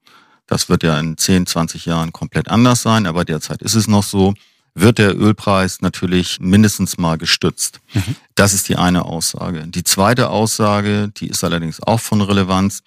das 0.48 0.68
wird 0.68 0.82
ja 0.82 0.98
in 0.98 1.16
10, 1.16 1.46
20 1.46 1.86
Jahren 1.86 2.12
komplett 2.12 2.48
anders 2.48 2.82
sein, 2.82 3.06
aber 3.06 3.24
derzeit 3.24 3.62
ist 3.62 3.76
es 3.76 3.86
noch 3.86 4.02
so, 4.02 4.34
wird 4.74 4.98
der 4.98 5.16
Ölpreis 5.16 5.80
natürlich 5.80 6.40
mindestens 6.40 6.98
mal 6.98 7.18
gestützt. 7.18 7.78
Mhm. 7.94 8.16
Das 8.34 8.52
ist 8.52 8.68
die 8.68 8.74
eine 8.74 9.04
Aussage. 9.04 9.64
Die 9.68 9.84
zweite 9.84 10.30
Aussage, 10.30 11.12
die 11.16 11.28
ist 11.28 11.44
allerdings 11.44 11.80
auch 11.80 12.00
von 12.00 12.20
Relevanz. 12.20 12.82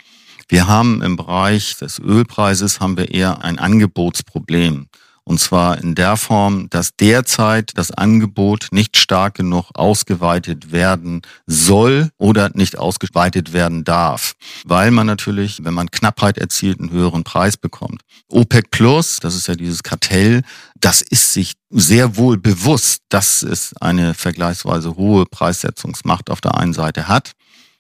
Wir 0.49 0.67
haben 0.67 1.01
im 1.01 1.15
Bereich 1.15 1.77
des 1.77 1.99
Ölpreises 1.99 2.81
haben 2.81 2.97
wir 2.97 3.11
eher 3.11 3.45
ein 3.45 3.59
Angebotsproblem. 3.59 4.88
Und 5.27 5.39
zwar 5.39 5.79
in 5.79 5.95
der 5.95 6.17
Form, 6.17 6.69
dass 6.69 6.95
derzeit 6.95 7.71
das 7.73 7.89
Angebot 7.89 8.67
nicht 8.69 8.95
stark 8.95 9.33
genug 9.33 9.71
ausgeweitet 9.73 10.71
werden 10.71 11.23
soll 11.47 12.11
oder 12.19 12.51
nicht 12.53 12.77
ausgeweitet 12.77 13.51
werden 13.51 13.83
darf, 13.83 14.35
weil 14.65 14.91
man 14.91 15.07
natürlich, 15.07 15.63
wenn 15.63 15.73
man 15.73 15.89
Knappheit 15.89 16.38
erzielt, 16.38 16.79
einen 16.79 16.91
höheren 16.91 17.23
Preis 17.23 17.57
bekommt. 17.57 18.01
OPEC 18.29 18.69
Plus, 18.69 19.17
das 19.19 19.35
ist 19.35 19.47
ja 19.47 19.55
dieses 19.55 19.81
Kartell, 19.81 20.43
das 20.79 21.01
ist 21.01 21.33
sich 21.33 21.53
sehr 21.71 22.17
wohl 22.17 22.38
bewusst, 22.38 23.01
dass 23.09 23.41
es 23.41 23.75
eine 23.81 24.13
vergleichsweise 24.13 24.95
hohe 24.95 25.25
Preissetzungsmacht 25.25 26.29
auf 26.29 26.39
der 26.39 26.55
einen 26.55 26.73
Seite 26.73 27.07
hat. 27.07 27.31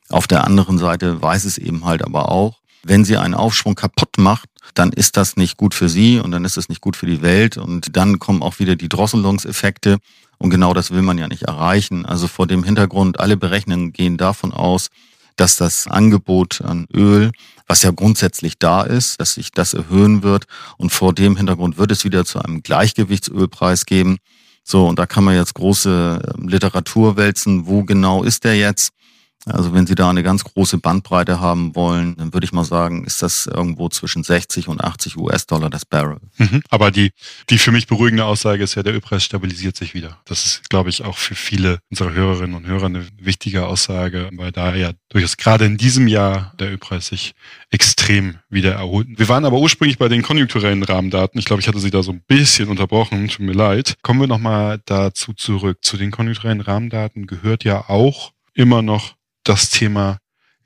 Auf 0.09 0.25
der 0.25 0.45
anderen 0.45 0.79
Seite 0.79 1.21
weiß 1.21 1.45
es 1.45 1.59
eben 1.59 1.85
halt 1.85 2.03
aber 2.03 2.29
auch, 2.31 2.59
wenn 2.83 3.05
sie 3.05 3.17
einen 3.17 3.33
Aufschwung 3.33 3.75
kaputt 3.75 4.17
macht, 4.17 4.49
dann 4.73 4.91
ist 4.91 5.17
das 5.17 5.37
nicht 5.37 5.57
gut 5.57 5.73
für 5.73 5.89
sie 5.89 6.19
und 6.19 6.31
dann 6.31 6.45
ist 6.45 6.57
es 6.57 6.69
nicht 6.69 6.81
gut 6.81 6.95
für 6.95 7.05
die 7.05 7.21
Welt 7.21 7.57
und 7.57 7.95
dann 7.95 8.19
kommen 8.19 8.41
auch 8.41 8.59
wieder 8.59 8.75
die 8.75 8.89
Drosselungseffekte 8.89 9.97
und 10.37 10.49
genau 10.49 10.73
das 10.73 10.91
will 10.91 11.01
man 11.01 11.17
ja 11.17 11.27
nicht 11.27 11.43
erreichen. 11.43 12.05
Also 12.05 12.27
vor 12.27 12.47
dem 12.47 12.63
Hintergrund, 12.63 13.19
alle 13.19 13.37
Berechnungen 13.37 13.93
gehen 13.93 14.17
davon 14.17 14.51
aus, 14.51 14.89
dass 15.35 15.57
das 15.57 15.87
Angebot 15.87 16.61
an 16.61 16.87
Öl, 16.93 17.31
was 17.67 17.83
ja 17.83 17.91
grundsätzlich 17.91 18.57
da 18.57 18.83
ist, 18.83 19.19
dass 19.19 19.33
sich 19.33 19.51
das 19.51 19.73
erhöhen 19.73 20.23
wird 20.23 20.45
und 20.77 20.91
vor 20.91 21.13
dem 21.13 21.35
Hintergrund 21.35 21.77
wird 21.77 21.91
es 21.91 22.03
wieder 22.03 22.25
zu 22.25 22.39
einem 22.39 22.63
Gleichgewichtsölpreis 22.63 23.85
geben. 23.85 24.17
So, 24.63 24.87
und 24.87 24.97
da 24.97 25.05
kann 25.05 25.23
man 25.23 25.35
jetzt 25.35 25.53
große 25.53 26.33
Literatur 26.39 27.17
wälzen, 27.17 27.67
wo 27.67 27.83
genau 27.83 28.23
ist 28.23 28.43
der 28.43 28.57
jetzt? 28.57 28.91
Also 29.45 29.73
wenn 29.73 29.85
Sie 29.85 29.95
da 29.95 30.09
eine 30.09 30.23
ganz 30.23 30.43
große 30.43 30.79
Bandbreite 30.79 31.39
haben 31.39 31.75
wollen, 31.75 32.15
dann 32.17 32.33
würde 32.33 32.45
ich 32.45 32.51
mal 32.51 32.63
sagen, 32.63 33.05
ist 33.05 33.21
das 33.21 33.45
irgendwo 33.45 33.89
zwischen 33.89 34.23
60 34.23 34.67
und 34.67 34.83
80 34.83 35.17
US-Dollar 35.17 35.69
das 35.69 35.85
Barrel. 35.85 36.17
Mhm. 36.37 36.61
Aber 36.69 36.89
die, 36.89 37.11
die 37.49 37.59
für 37.59 37.71
mich 37.71 37.85
beruhigende 37.85 38.25
Aussage 38.25 38.63
ist 38.63 38.75
ja, 38.75 38.81
der 38.81 38.93
Ölpreis 38.93 39.23
stabilisiert 39.23 39.77
sich 39.77 39.93
wieder. 39.93 40.17
Das 40.25 40.45
ist, 40.45 40.69
glaube 40.69 40.89
ich, 40.89 41.03
auch 41.03 41.17
für 41.17 41.35
viele 41.35 41.79
unserer 41.91 42.13
Hörerinnen 42.13 42.55
und 42.55 42.65
Hörer 42.65 42.87
eine 42.87 43.05
wichtige 43.19 43.67
Aussage, 43.67 44.29
weil 44.33 44.51
da 44.51 44.75
ja 44.75 44.91
durchaus 45.09 45.37
gerade 45.37 45.65
in 45.65 45.77
diesem 45.77 46.07
Jahr 46.07 46.53
der 46.59 46.71
Ölpreis 46.71 47.07
sich 47.07 47.35
extrem 47.69 48.39
wieder 48.49 48.73
erholt. 48.73 49.07
Wir 49.15 49.29
waren 49.29 49.45
aber 49.45 49.59
ursprünglich 49.59 49.99
bei 49.99 50.07
den 50.07 50.23
konjunkturellen 50.23 50.83
Rahmendaten. 50.83 51.39
Ich 51.39 51.45
glaube, 51.45 51.61
ich 51.61 51.67
hatte 51.67 51.79
Sie 51.79 51.91
da 51.91 52.01
so 52.01 52.11
ein 52.11 52.23
bisschen 52.27 52.67
unterbrochen. 52.67 53.27
Tut 53.27 53.45
mir 53.45 53.53
leid. 53.53 53.95
Kommen 54.01 54.21
wir 54.21 54.27
nochmal 54.27 54.81
dazu 54.85 55.33
zurück. 55.33 55.79
Zu 55.81 55.97
den 55.97 56.09
konjunkturellen 56.09 56.61
Rahmendaten 56.61 57.27
gehört 57.27 57.63
ja 57.63 57.89
auch 57.89 58.31
immer 58.55 58.81
noch 58.81 59.15
das 59.45 59.69
Thema 59.69 60.17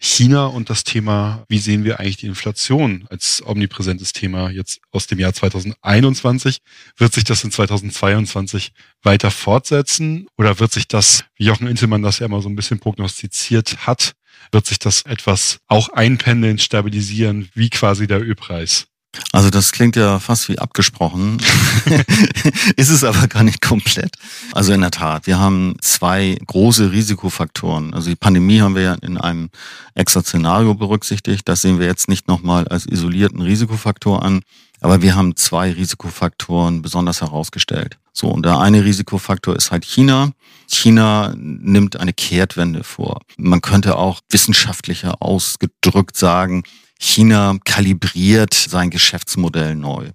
China 0.02 0.46
und 0.46 0.70
das 0.70 0.86
Thema, 0.86 1.44
wie 1.50 1.60
sehen 1.60 1.84
wir 1.84 2.00
eigentlich 2.00 2.18
die 2.18 2.28
Inflation 2.28 3.06
als 3.10 3.44
omnipräsentes 3.46 4.14
Thema 4.14 4.50
jetzt 4.50 4.80
aus 4.92 5.08
dem 5.08 5.20
Jahr 5.20 5.34
2021? 5.34 6.60
Wird 6.98 7.14
sich 7.14 7.26
das 7.26 7.44
in 7.44 7.52
2022 7.52 8.72
weiter 9.04 9.30
fortsetzen 9.30 10.28
oder 10.38 10.60
wird 10.60 10.72
sich 10.72 10.88
das, 10.88 11.26
wie 11.36 11.46
Jochen 11.46 11.68
Intelmann 11.68 12.02
das 12.02 12.20
ja 12.20 12.28
immer 12.28 12.42
so 12.42 12.48
ein 12.48 12.56
bisschen 12.56 12.80
prognostiziert 12.80 13.86
hat, 13.86 14.14
wird 14.54 14.66
sich 14.66 14.80
das 14.80 15.02
etwas 15.02 15.60
auch 15.68 15.90
einpendeln, 15.90 16.60
stabilisieren, 16.60 17.50
wie 17.54 17.70
quasi 17.70 18.08
der 18.08 18.22
Ölpreis? 18.22 18.88
Also 19.32 19.50
das 19.50 19.72
klingt 19.72 19.96
ja 19.96 20.20
fast 20.20 20.50
wie 20.50 20.60
abgesprochen, 20.60 21.42
ist 22.76 22.90
es 22.90 23.04
aber 23.04 23.28
gar 23.28 23.44
nicht 23.44 23.62
komplett. 23.62 24.16
Also 24.54 24.72
in 24.72 24.82
der 24.82 24.92
Tat, 24.92 25.26
wir 25.26 25.40
haben 25.40 25.76
zwei 25.82 26.38
große 26.46 26.92
Risikofaktoren. 26.92 27.94
Also 27.94 28.10
die 28.10 28.16
Pandemie 28.16 28.62
haben 28.62 28.76
wir 28.76 28.84
ja 28.84 28.94
in 29.02 29.18
einem 29.18 29.50
extra 29.96 30.22
Szenario 30.22 30.76
berücksichtigt. 30.76 31.48
Das 31.48 31.62
sehen 31.62 31.80
wir 31.80 31.88
jetzt 31.88 32.08
nicht 32.08 32.28
nochmal 32.28 32.68
als 32.68 32.86
isolierten 32.86 33.42
Risikofaktor 33.42 34.24
an. 34.24 34.42
Aber 34.82 35.02
wir 35.02 35.16
haben 35.16 35.36
zwei 35.36 35.72
Risikofaktoren 35.74 36.82
besonders 36.82 37.22
herausgestellt. 37.22 37.98
So, 38.14 38.30
und 38.30 38.46
der 38.46 38.60
eine 38.60 38.86
Risikofaktor 38.86 39.56
ist 39.56 39.72
halt 39.72 39.86
China. 39.86 40.32
China 40.68 41.34
nimmt 41.36 42.00
eine 42.00 42.14
Kehrtwende 42.14 42.84
vor. 42.84 43.22
Man 43.38 43.62
könnte 43.62 43.98
auch 43.98 44.22
wissenschaftlicher 44.30 45.22
ausgedrückt 45.22 46.16
sagen, 46.16 46.64
China 47.00 47.58
kalibriert 47.64 48.54
sein 48.54 48.90
Geschäftsmodell 48.90 49.76
neu. 49.76 50.12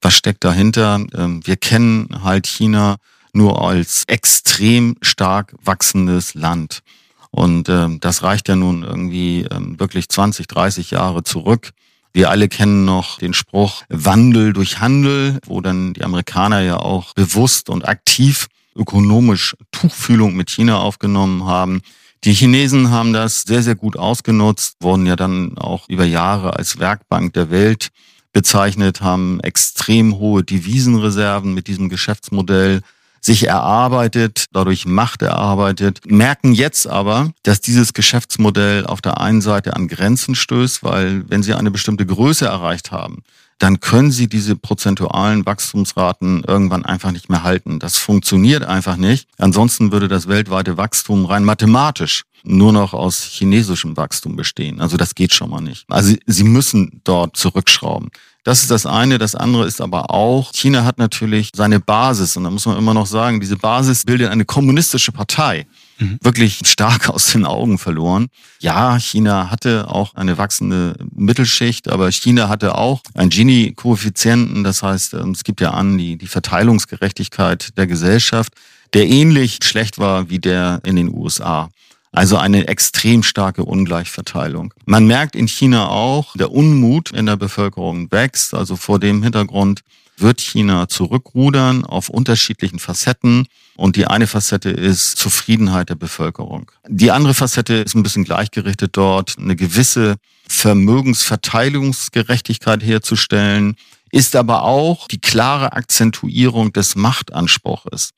Was 0.00 0.14
steckt 0.16 0.44
dahinter? 0.44 1.04
Ähm, 1.14 1.40
wir 1.44 1.56
kennen 1.56 2.22
halt 2.22 2.46
China 2.46 2.96
nur 3.32 3.62
als 3.62 4.04
extrem 4.06 4.96
stark 5.02 5.54
wachsendes 5.62 6.34
Land. 6.34 6.82
Und 7.30 7.68
ähm, 7.68 8.00
das 8.00 8.22
reicht 8.22 8.48
ja 8.48 8.56
nun 8.56 8.82
irgendwie 8.82 9.42
ähm, 9.50 9.78
wirklich 9.78 10.08
20, 10.08 10.46
30 10.46 10.92
Jahre 10.92 11.22
zurück. 11.22 11.70
Wir 12.12 12.30
alle 12.30 12.48
kennen 12.48 12.84
noch 12.84 13.18
den 13.18 13.34
Spruch 13.34 13.82
Wandel 13.88 14.52
durch 14.52 14.80
Handel, 14.80 15.38
wo 15.46 15.60
dann 15.60 15.94
die 15.94 16.02
Amerikaner 16.02 16.60
ja 16.60 16.78
auch 16.78 17.14
bewusst 17.14 17.70
und 17.70 17.86
aktiv 17.86 18.48
ökonomisch 18.74 19.56
Tuchfühlung 19.70 20.34
mit 20.34 20.50
China 20.50 20.78
aufgenommen 20.78 21.44
haben. 21.44 21.82
Die 22.24 22.34
Chinesen 22.34 22.90
haben 22.90 23.14
das 23.14 23.42
sehr, 23.42 23.62
sehr 23.62 23.76
gut 23.76 23.96
ausgenutzt, 23.96 24.76
wurden 24.80 25.06
ja 25.06 25.16
dann 25.16 25.56
auch 25.56 25.88
über 25.88 26.04
Jahre 26.04 26.54
als 26.54 26.78
Werkbank 26.78 27.32
der 27.32 27.50
Welt 27.50 27.88
bezeichnet, 28.34 29.00
haben 29.00 29.40
extrem 29.40 30.18
hohe 30.18 30.44
Devisenreserven 30.44 31.54
mit 31.54 31.66
diesem 31.66 31.88
Geschäftsmodell 31.88 32.82
sich 33.22 33.46
erarbeitet, 33.46 34.46
dadurch 34.52 34.86
Macht 34.86 35.22
erarbeitet, 35.22 36.00
merken 36.06 36.52
jetzt 36.52 36.86
aber, 36.86 37.32
dass 37.42 37.60
dieses 37.62 37.94
Geschäftsmodell 37.94 38.86
auf 38.86 39.00
der 39.00 39.20
einen 39.20 39.40
Seite 39.40 39.74
an 39.74 39.88
Grenzen 39.88 40.34
stößt, 40.34 40.82
weil 40.84 41.28
wenn 41.28 41.42
sie 41.42 41.54
eine 41.54 41.70
bestimmte 41.70 42.04
Größe 42.06 42.46
erreicht 42.46 42.92
haben, 42.92 43.22
dann 43.60 43.78
können 43.78 44.10
sie 44.10 44.26
diese 44.26 44.56
prozentualen 44.56 45.44
Wachstumsraten 45.44 46.44
irgendwann 46.44 46.84
einfach 46.84 47.12
nicht 47.12 47.28
mehr 47.28 47.42
halten. 47.42 47.78
Das 47.78 47.98
funktioniert 47.98 48.64
einfach 48.64 48.96
nicht. 48.96 49.28
Ansonsten 49.38 49.92
würde 49.92 50.08
das 50.08 50.28
weltweite 50.28 50.78
Wachstum 50.78 51.26
rein 51.26 51.44
mathematisch 51.44 52.24
nur 52.42 52.72
noch 52.72 52.94
aus 52.94 53.22
chinesischem 53.22 53.98
Wachstum 53.98 54.34
bestehen. 54.34 54.80
Also 54.80 54.96
das 54.96 55.14
geht 55.14 55.34
schon 55.34 55.50
mal 55.50 55.60
nicht. 55.60 55.84
Also 55.90 56.14
sie 56.26 56.44
müssen 56.44 57.02
dort 57.04 57.36
zurückschrauben. 57.36 58.10
Das 58.44 58.62
ist 58.62 58.70
das 58.70 58.86
eine. 58.86 59.18
Das 59.18 59.34
andere 59.34 59.66
ist 59.66 59.82
aber 59.82 60.10
auch, 60.10 60.52
China 60.54 60.84
hat 60.84 60.96
natürlich 60.96 61.50
seine 61.54 61.80
Basis. 61.80 62.38
Und 62.38 62.44
da 62.44 62.50
muss 62.50 62.64
man 62.64 62.78
immer 62.78 62.94
noch 62.94 63.06
sagen, 63.06 63.40
diese 63.40 63.56
Basis 63.56 64.06
bildet 64.06 64.30
eine 64.30 64.46
kommunistische 64.46 65.12
Partei. 65.12 65.66
Mhm. 66.00 66.18
Wirklich 66.22 66.60
stark 66.64 67.08
aus 67.10 67.32
den 67.32 67.44
Augen 67.44 67.78
verloren. 67.78 68.28
Ja, 68.58 68.98
China 68.98 69.50
hatte 69.50 69.88
auch 69.88 70.14
eine 70.14 70.38
wachsende 70.38 70.96
Mittelschicht, 71.14 71.88
aber 71.88 72.10
China 72.10 72.48
hatte 72.48 72.74
auch 72.74 73.02
einen 73.14 73.30
Gini-Koeffizienten. 73.30 74.64
Das 74.64 74.82
heißt, 74.82 75.14
ähm, 75.14 75.30
es 75.30 75.44
gibt 75.44 75.60
ja 75.60 75.70
an 75.70 75.98
die, 75.98 76.16
die 76.16 76.26
Verteilungsgerechtigkeit 76.26 77.76
der 77.76 77.86
Gesellschaft, 77.86 78.54
der 78.94 79.06
ähnlich 79.06 79.58
schlecht 79.62 79.98
war 79.98 80.30
wie 80.30 80.38
der 80.40 80.80
in 80.84 80.96
den 80.96 81.14
USA. 81.14 81.68
Also 82.12 82.36
eine 82.38 82.66
extrem 82.66 83.22
starke 83.22 83.64
Ungleichverteilung. 83.64 84.74
Man 84.84 85.06
merkt 85.06 85.36
in 85.36 85.46
China 85.46 85.88
auch, 85.90 86.34
der 86.36 86.50
Unmut 86.50 87.12
in 87.12 87.26
der 87.26 87.36
Bevölkerung 87.36 88.10
wächst. 88.10 88.52
Also 88.52 88.74
vor 88.74 88.98
dem 88.98 89.22
Hintergrund 89.22 89.82
wird 90.16 90.40
China 90.40 90.88
zurückrudern 90.88 91.84
auf 91.84 92.08
unterschiedlichen 92.08 92.80
Facetten. 92.80 93.46
Und 93.80 93.96
die 93.96 94.06
eine 94.06 94.26
Facette 94.26 94.68
ist 94.68 95.16
Zufriedenheit 95.16 95.88
der 95.88 95.94
Bevölkerung. 95.94 96.70
Die 96.86 97.12
andere 97.12 97.32
Facette 97.32 97.76
ist 97.76 97.94
ein 97.94 98.02
bisschen 98.02 98.24
gleichgerichtet 98.24 98.94
dort, 98.94 99.36
eine 99.38 99.56
gewisse 99.56 100.16
Vermögensverteilungsgerechtigkeit 100.50 102.82
herzustellen, 102.82 103.76
ist 104.12 104.36
aber 104.36 104.64
auch 104.64 105.08
die 105.08 105.18
klare 105.18 105.72
Akzentuierung 105.72 106.74
des 106.74 106.94
Machtanspruches. 106.94 108.10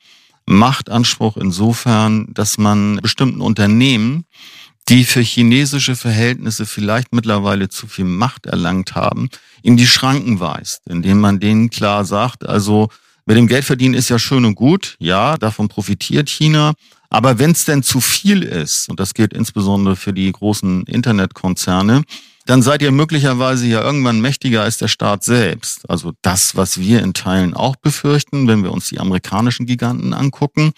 Machtanspruch 0.46 1.36
insofern, 1.36 2.34
dass 2.34 2.58
man 2.58 2.96
bestimmten 2.96 3.40
Unternehmen, 3.40 4.24
die 4.88 5.04
für 5.04 5.20
chinesische 5.20 5.94
Verhältnisse 5.94 6.66
vielleicht 6.66 7.12
mittlerweile 7.12 7.68
zu 7.68 7.86
viel 7.86 8.06
Macht 8.06 8.46
erlangt 8.46 8.96
haben, 8.96 9.30
in 9.62 9.76
die 9.76 9.86
Schranken 9.86 10.40
weist, 10.40 10.80
indem 10.88 11.20
man 11.20 11.38
denen 11.38 11.70
klar 11.70 12.04
sagt, 12.04 12.48
also 12.48 12.88
mit 13.26 13.36
dem 13.36 13.46
Geldverdienen 13.46 13.94
ist 13.94 14.08
ja 14.08 14.18
schön 14.18 14.44
und 14.44 14.54
gut, 14.54 14.96
ja, 14.98 15.36
davon 15.36 15.68
profitiert 15.68 16.28
China, 16.28 16.74
aber 17.10 17.38
wenn 17.38 17.50
es 17.50 17.64
denn 17.64 17.82
zu 17.82 18.00
viel 18.00 18.42
ist, 18.42 18.88
und 18.88 18.98
das 18.98 19.14
gilt 19.14 19.34
insbesondere 19.34 19.96
für 19.96 20.12
die 20.12 20.32
großen 20.32 20.84
Internetkonzerne, 20.84 22.02
dann 22.46 22.62
seid 22.62 22.82
ihr 22.82 22.90
möglicherweise 22.90 23.66
ja 23.66 23.82
irgendwann 23.82 24.20
mächtiger 24.20 24.62
als 24.62 24.78
der 24.78 24.88
Staat 24.88 25.22
selbst. 25.22 25.88
Also 25.88 26.12
das, 26.22 26.56
was 26.56 26.78
wir 26.78 27.02
in 27.02 27.14
Teilen 27.14 27.54
auch 27.54 27.76
befürchten, 27.76 28.48
wenn 28.48 28.64
wir 28.64 28.72
uns 28.72 28.88
die 28.88 28.98
amerikanischen 28.98 29.66
Giganten 29.66 30.12
angucken. 30.14 30.72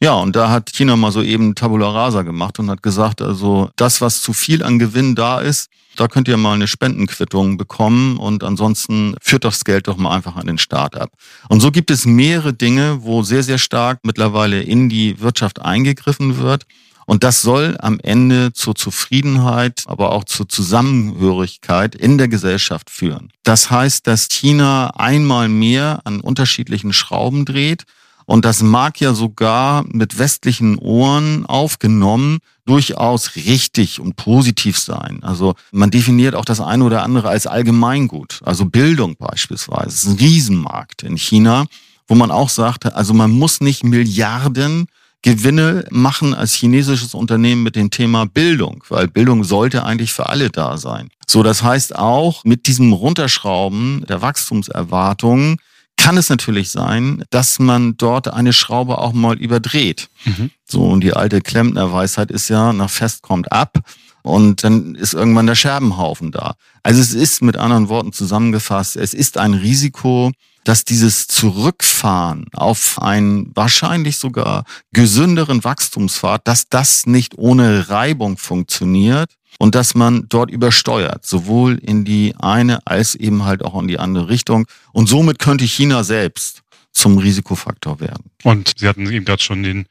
Ja, 0.00 0.14
und 0.14 0.36
da 0.36 0.50
hat 0.50 0.72
China 0.72 0.96
mal 0.96 1.12
so 1.12 1.22
eben 1.22 1.54
Tabula 1.54 1.90
Rasa 1.90 2.22
gemacht 2.22 2.58
und 2.58 2.70
hat 2.70 2.82
gesagt, 2.82 3.22
also 3.22 3.70
das, 3.76 4.00
was 4.00 4.20
zu 4.20 4.32
viel 4.32 4.62
an 4.62 4.78
Gewinn 4.78 5.14
da 5.14 5.40
ist, 5.40 5.70
da 5.96 6.08
könnt 6.08 6.28
ihr 6.28 6.36
mal 6.36 6.52
eine 6.52 6.68
Spendenquittung 6.68 7.56
bekommen 7.56 8.18
und 8.18 8.44
ansonsten 8.44 9.14
führt 9.22 9.44
das 9.44 9.64
Geld 9.64 9.88
doch 9.88 9.96
mal 9.96 10.14
einfach 10.14 10.36
an 10.36 10.46
den 10.46 10.58
Staat 10.58 10.94
ab. 10.94 11.10
Und 11.48 11.60
so 11.60 11.70
gibt 11.70 11.90
es 11.90 12.04
mehrere 12.04 12.52
Dinge, 12.52 12.98
wo 13.02 13.22
sehr, 13.22 13.42
sehr 13.42 13.58
stark 13.58 14.00
mittlerweile 14.02 14.62
in 14.62 14.90
die 14.90 15.20
Wirtschaft 15.20 15.62
eingegriffen 15.62 16.36
wird. 16.36 16.66
Und 17.06 17.22
das 17.22 17.40
soll 17.40 17.76
am 17.80 18.00
Ende 18.00 18.52
zur 18.52 18.74
Zufriedenheit, 18.74 19.84
aber 19.86 20.10
auch 20.12 20.24
zur 20.24 20.48
Zusammenhörigkeit 20.48 21.94
in 21.94 22.18
der 22.18 22.28
Gesellschaft 22.28 22.90
führen. 22.90 23.30
Das 23.44 23.70
heißt, 23.70 24.06
dass 24.06 24.28
China 24.28 24.88
einmal 24.96 25.48
mehr 25.48 26.00
an 26.04 26.20
unterschiedlichen 26.20 26.92
Schrauben 26.92 27.44
dreht. 27.44 27.84
Und 28.26 28.44
das 28.44 28.62
mag 28.62 29.00
ja 29.00 29.14
sogar 29.14 29.84
mit 29.88 30.18
westlichen 30.18 30.78
Ohren 30.78 31.46
aufgenommen 31.46 32.38
durchaus 32.66 33.36
richtig 33.36 34.00
und 34.00 34.16
positiv 34.16 34.78
sein. 34.78 35.20
Also 35.22 35.54
man 35.70 35.92
definiert 35.92 36.34
auch 36.34 36.44
das 36.44 36.60
eine 36.60 36.84
oder 36.84 37.04
andere 37.04 37.28
als 37.28 37.46
Allgemeingut. 37.46 38.40
Also 38.44 38.64
Bildung 38.64 39.14
beispielsweise. 39.16 39.88
Es 39.88 40.02
ist 40.02 40.06
ein 40.06 40.18
Riesenmarkt 40.18 41.04
in 41.04 41.16
China, 41.16 41.66
wo 42.08 42.16
man 42.16 42.32
auch 42.32 42.48
sagt, 42.48 42.92
also 42.92 43.14
man 43.14 43.30
muss 43.30 43.60
nicht 43.60 43.84
Milliarden 43.84 44.86
Gewinne 45.22 45.84
machen 45.90 46.34
als 46.34 46.54
chinesisches 46.54 47.14
Unternehmen 47.14 47.62
mit 47.62 47.74
dem 47.74 47.90
Thema 47.90 48.26
Bildung, 48.26 48.84
weil 48.88 49.08
Bildung 49.08 49.44
sollte 49.44 49.84
eigentlich 49.84 50.12
für 50.12 50.28
alle 50.28 50.50
da 50.50 50.78
sein. 50.78 51.08
So, 51.26 51.42
das 51.42 51.62
heißt 51.62 51.96
auch 51.96 52.44
mit 52.44 52.66
diesem 52.66 52.92
Runterschrauben 52.92 54.04
der 54.08 54.22
Wachstumserwartungen 54.22 55.56
kann 55.96 56.16
es 56.16 56.28
natürlich 56.28 56.70
sein, 56.70 57.24
dass 57.30 57.58
man 57.58 57.96
dort 57.96 58.28
eine 58.28 58.52
Schraube 58.52 58.98
auch 58.98 59.12
mal 59.12 59.36
überdreht. 59.38 60.08
Mhm. 60.24 60.50
So, 60.64 60.84
und 60.84 61.00
die 61.02 61.14
alte 61.14 61.40
Klempner-Weisheit 61.40 62.30
ist 62.30 62.48
ja, 62.48 62.72
nach 62.72 62.90
Fest 62.90 63.22
kommt 63.22 63.50
ab. 63.50 63.78
Und 64.22 64.64
dann 64.64 64.96
ist 64.96 65.14
irgendwann 65.14 65.46
der 65.46 65.54
Scherbenhaufen 65.54 66.32
da. 66.32 66.56
Also 66.82 67.00
es 67.00 67.14
ist 67.14 67.42
mit 67.42 67.56
anderen 67.56 67.88
Worten 67.88 68.12
zusammengefasst, 68.12 68.96
es 68.96 69.14
ist 69.14 69.38
ein 69.38 69.54
Risiko, 69.54 70.32
dass 70.66 70.84
dieses 70.84 71.28
Zurückfahren 71.28 72.46
auf 72.52 73.00
einen 73.00 73.54
wahrscheinlich 73.54 74.16
sogar 74.16 74.64
gesünderen 74.92 75.62
Wachstumspfad, 75.62 76.42
dass 76.44 76.68
das 76.68 77.06
nicht 77.06 77.38
ohne 77.38 77.88
Reibung 77.88 78.36
funktioniert 78.36 79.30
und 79.60 79.76
dass 79.76 79.94
man 79.94 80.28
dort 80.28 80.50
übersteuert, 80.50 81.24
sowohl 81.24 81.78
in 81.78 82.04
die 82.04 82.34
eine 82.40 82.84
als 82.84 83.14
eben 83.14 83.44
halt 83.44 83.64
auch 83.64 83.80
in 83.80 83.86
die 83.86 84.00
andere 84.00 84.28
Richtung. 84.28 84.66
Und 84.92 85.08
somit 85.08 85.38
könnte 85.38 85.64
China 85.64 86.02
selbst 86.02 86.62
zum 86.90 87.18
Risikofaktor 87.18 88.00
werden. 88.00 88.30
Und 88.42 88.72
Sie 88.76 88.88
hatten 88.88 89.08
eben 89.08 89.24
gerade 89.24 89.42
schon 89.42 89.62
den 89.62 89.86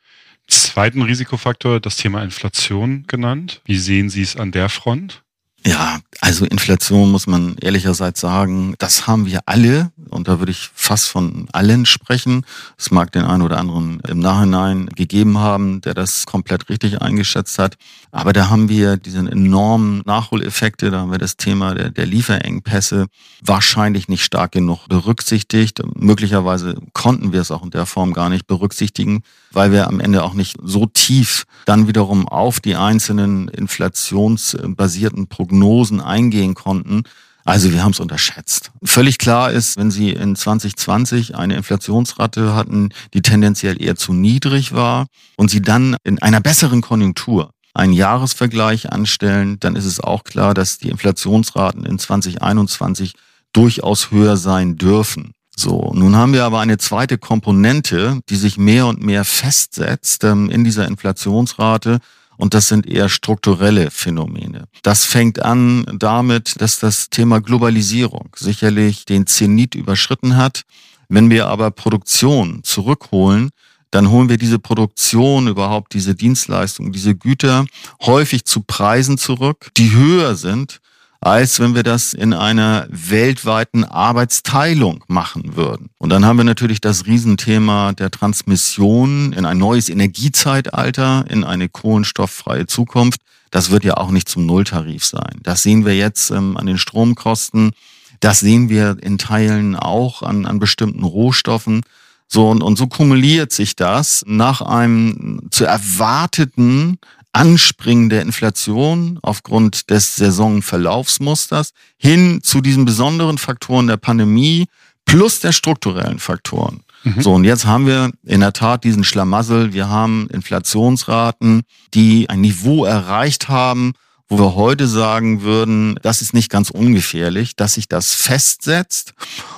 zweiten 0.47 1.03
Risikofaktor, 1.03 1.79
das 1.79 1.95
Thema 1.95 2.21
Inflation 2.21 3.05
genannt. 3.07 3.61
Wie 3.63 3.77
sehen 3.77 4.09
Sie 4.09 4.23
es 4.23 4.35
an 4.35 4.51
der 4.51 4.67
Front? 4.67 5.23
Ja, 5.67 5.97
also 6.21 6.45
Inflation 6.45 7.09
muss 7.09 7.25
man 7.25 7.55
ehrlicherseits 7.59 8.21
sagen, 8.21 8.75
das 8.77 9.07
haben 9.07 9.25
wir 9.25 9.39
alle 9.47 9.91
und 10.11 10.27
da 10.27 10.37
würde 10.37 10.51
ich 10.51 10.69
fast 10.75 11.07
von 11.07 11.47
allen 11.53 11.87
sprechen. 11.87 12.45
Es 12.77 12.91
mag 12.91 13.11
den 13.11 13.23
einen 13.23 13.41
oder 13.41 13.57
anderen 13.57 13.99
im 14.07 14.19
Nachhinein 14.19 14.85
gegeben 14.95 15.39
haben, 15.39 15.81
der 15.81 15.95
das 15.95 16.27
komplett 16.27 16.69
richtig 16.69 17.01
eingeschätzt 17.01 17.57
hat. 17.57 17.77
Aber 18.11 18.31
da 18.31 18.51
haben 18.51 18.69
wir 18.69 18.97
diesen 18.97 19.27
enormen 19.27 20.03
Nachholeffekte, 20.05 20.91
da 20.91 20.99
haben 20.99 21.11
wir 21.11 21.17
das 21.17 21.35
Thema 21.35 21.73
der, 21.73 21.89
der 21.89 22.05
Lieferengpässe 22.05 23.07
wahrscheinlich 23.41 24.07
nicht 24.07 24.23
stark 24.23 24.51
genug 24.51 24.87
berücksichtigt. 24.87 25.81
Möglicherweise 25.95 26.75
konnten 26.93 27.33
wir 27.33 27.41
es 27.41 27.49
auch 27.49 27.63
in 27.63 27.71
der 27.71 27.87
Form 27.87 28.13
gar 28.13 28.29
nicht 28.29 28.45
berücksichtigen, 28.45 29.23
weil 29.55 29.71
wir 29.71 29.87
am 29.87 29.99
Ende 29.99 30.23
auch 30.23 30.33
nicht 30.33 30.57
so 30.61 30.85
tief 30.85 31.45
dann 31.65 31.87
wiederum 31.87 32.27
auf 32.27 32.59
die 32.59 32.75
einzelnen 32.75 33.47
inflationsbasierten 33.47 35.27
Prognosen 35.27 36.01
eingehen 36.01 36.53
konnten. 36.53 37.03
Also 37.45 37.71
wir 37.71 37.83
haben 37.83 37.91
es 37.91 37.99
unterschätzt. 37.99 38.71
Völlig 38.83 39.19
klar 39.19 39.51
ist, 39.51 39.77
wenn 39.77 39.91
Sie 39.91 40.09
in 40.09 40.35
2020 40.35 41.35
eine 41.35 41.55
Inflationsrate 41.55 42.55
hatten, 42.55 42.89
die 43.13 43.21
tendenziell 43.21 43.81
eher 43.81 43.95
zu 43.95 44.13
niedrig 44.13 44.73
war 44.73 45.05
und 45.37 45.51
Sie 45.51 45.61
dann 45.61 45.95
in 46.03 46.19
einer 46.21 46.41
besseren 46.41 46.81
Konjunktur 46.81 47.51
einen 47.75 47.93
Jahresvergleich 47.93 48.91
anstellen, 48.91 49.59
dann 49.59 49.75
ist 49.75 49.85
es 49.85 49.99
auch 49.99 50.23
klar, 50.23 50.53
dass 50.53 50.79
die 50.79 50.89
Inflationsraten 50.89 51.85
in 51.85 51.99
2021 51.99 53.13
durchaus 53.53 54.11
höher 54.11 54.37
sein 54.37 54.77
dürfen. 54.77 55.33
So, 55.57 55.91
nun 55.93 56.15
haben 56.15 56.33
wir 56.33 56.43
aber 56.43 56.59
eine 56.59 56.77
zweite 56.77 57.17
Komponente, 57.17 58.19
die 58.29 58.35
sich 58.35 58.57
mehr 58.57 58.87
und 58.87 59.01
mehr 59.01 59.23
festsetzt 59.23 60.23
ähm, 60.23 60.49
in 60.49 60.63
dieser 60.63 60.87
Inflationsrate. 60.87 61.99
Und 62.37 62.53
das 62.53 62.67
sind 62.67 62.85
eher 62.85 63.07
strukturelle 63.07 63.89
Phänomene. 63.89 64.65
Das 64.83 65.05
fängt 65.05 65.41
an 65.41 65.85
damit, 65.97 66.59
dass 66.59 66.79
das 66.79 67.09
Thema 67.09 67.39
Globalisierung 67.39 68.35
sicherlich 68.35 69.05
den 69.05 69.25
Zenit 69.25 69.73
überschritten 69.73 70.35
hat. 70.35 70.63
Wenn 71.07 71.29
wir 71.29 71.47
aber 71.47 71.71
Produktion 71.71 72.61
zurückholen, 72.63 73.51
dann 73.91 74.09
holen 74.09 74.27
wir 74.27 74.37
diese 74.37 74.59
Produktion, 74.59 75.47
überhaupt 75.47 75.93
diese 75.93 76.15
Dienstleistungen, 76.15 76.91
diese 76.91 77.15
Güter 77.15 77.65
häufig 78.01 78.43
zu 78.43 78.61
Preisen 78.61 79.17
zurück, 79.17 79.69
die 79.77 79.93
höher 79.93 80.35
sind 80.35 80.81
als 81.25 81.59
wenn 81.59 81.73
wir 81.73 81.81
das 81.81 82.13
in 82.13 82.33
einer 82.33 82.85
weltweiten 82.91 83.83
Arbeitsteilung 83.83 85.03
machen 85.07 85.55
würden. 85.55 85.89
Und 85.97 86.11
dann 86.11 86.23
haben 86.23 86.37
wir 86.37 86.43
natürlich 86.43 86.81
das 86.81 87.07
Riesenthema 87.07 87.93
der 87.93 88.11
Transmission 88.11 89.33
in 89.33 89.43
ein 89.43 89.57
neues 89.57 89.89
Energiezeitalter, 89.89 91.25
in 91.27 91.43
eine 91.43 91.67
kohlenstofffreie 91.67 92.67
Zukunft. 92.67 93.21
Das 93.49 93.71
wird 93.71 93.83
ja 93.83 93.97
auch 93.97 94.11
nicht 94.11 94.29
zum 94.29 94.45
Nulltarif 94.45 95.03
sein. 95.03 95.39
Das 95.41 95.63
sehen 95.63 95.83
wir 95.83 95.97
jetzt 95.97 96.29
ähm, 96.29 96.57
an 96.57 96.67
den 96.67 96.77
Stromkosten 96.77 97.71
Das 98.19 98.39
sehen 98.39 98.69
wir 98.69 98.97
in 99.01 99.17
Teilen 99.17 99.75
auch 99.75 100.21
an, 100.21 100.45
an 100.45 100.59
bestimmten 100.59 101.03
Rohstoffen. 101.03 101.81
So, 102.27 102.49
und, 102.51 102.61
und 102.61 102.77
so 102.77 102.85
kumuliert 102.85 103.51
sich 103.51 103.75
das 103.75 104.23
nach 104.27 104.61
einem 104.61 105.47
zu 105.49 105.65
erwarteten 105.65 106.99
Anspringen 107.35 108.09
der 108.09 108.21
Inflation 108.21 109.19
aufgrund 109.21 109.89
des 109.89 110.15
Saisonverlaufsmusters 110.15 111.71
hin 111.97 112.41
zu 112.41 112.61
diesen 112.61 112.85
besonderen 112.85 113.37
Faktoren 113.37 113.87
der 113.87 113.97
Pandemie 113.97 114.67
plus 115.03 115.41
der 115.41 115.51
strukturellen 115.51 116.19
Faktoren. 116.19 116.83
Mhm. 117.03 117.21
So, 117.21 117.33
und 117.33 117.43
jetzt 117.43 117.65
haben 117.65 117.87
wir 117.87 118.11
in 118.23 118.39
der 118.39 118.53
Tat 118.53 118.85
diesen 118.85 119.03
Schlamassel. 119.03 119.73
Wir 119.73 119.89
haben 119.89 120.27
Inflationsraten, 120.31 121.63
die 121.93 122.29
ein 122.29 122.39
Niveau 122.39 122.85
erreicht 122.85 123.49
haben, 123.49 123.93
wo 124.29 124.39
wir 124.39 124.55
heute 124.55 124.87
sagen 124.87 125.41
würden, 125.41 125.99
das 126.01 126.21
ist 126.21 126.33
nicht 126.33 126.49
ganz 126.49 126.69
ungefährlich, 126.69 127.57
dass 127.57 127.73
sich 127.73 127.89
das 127.89 128.13
festsetzt 128.13 129.13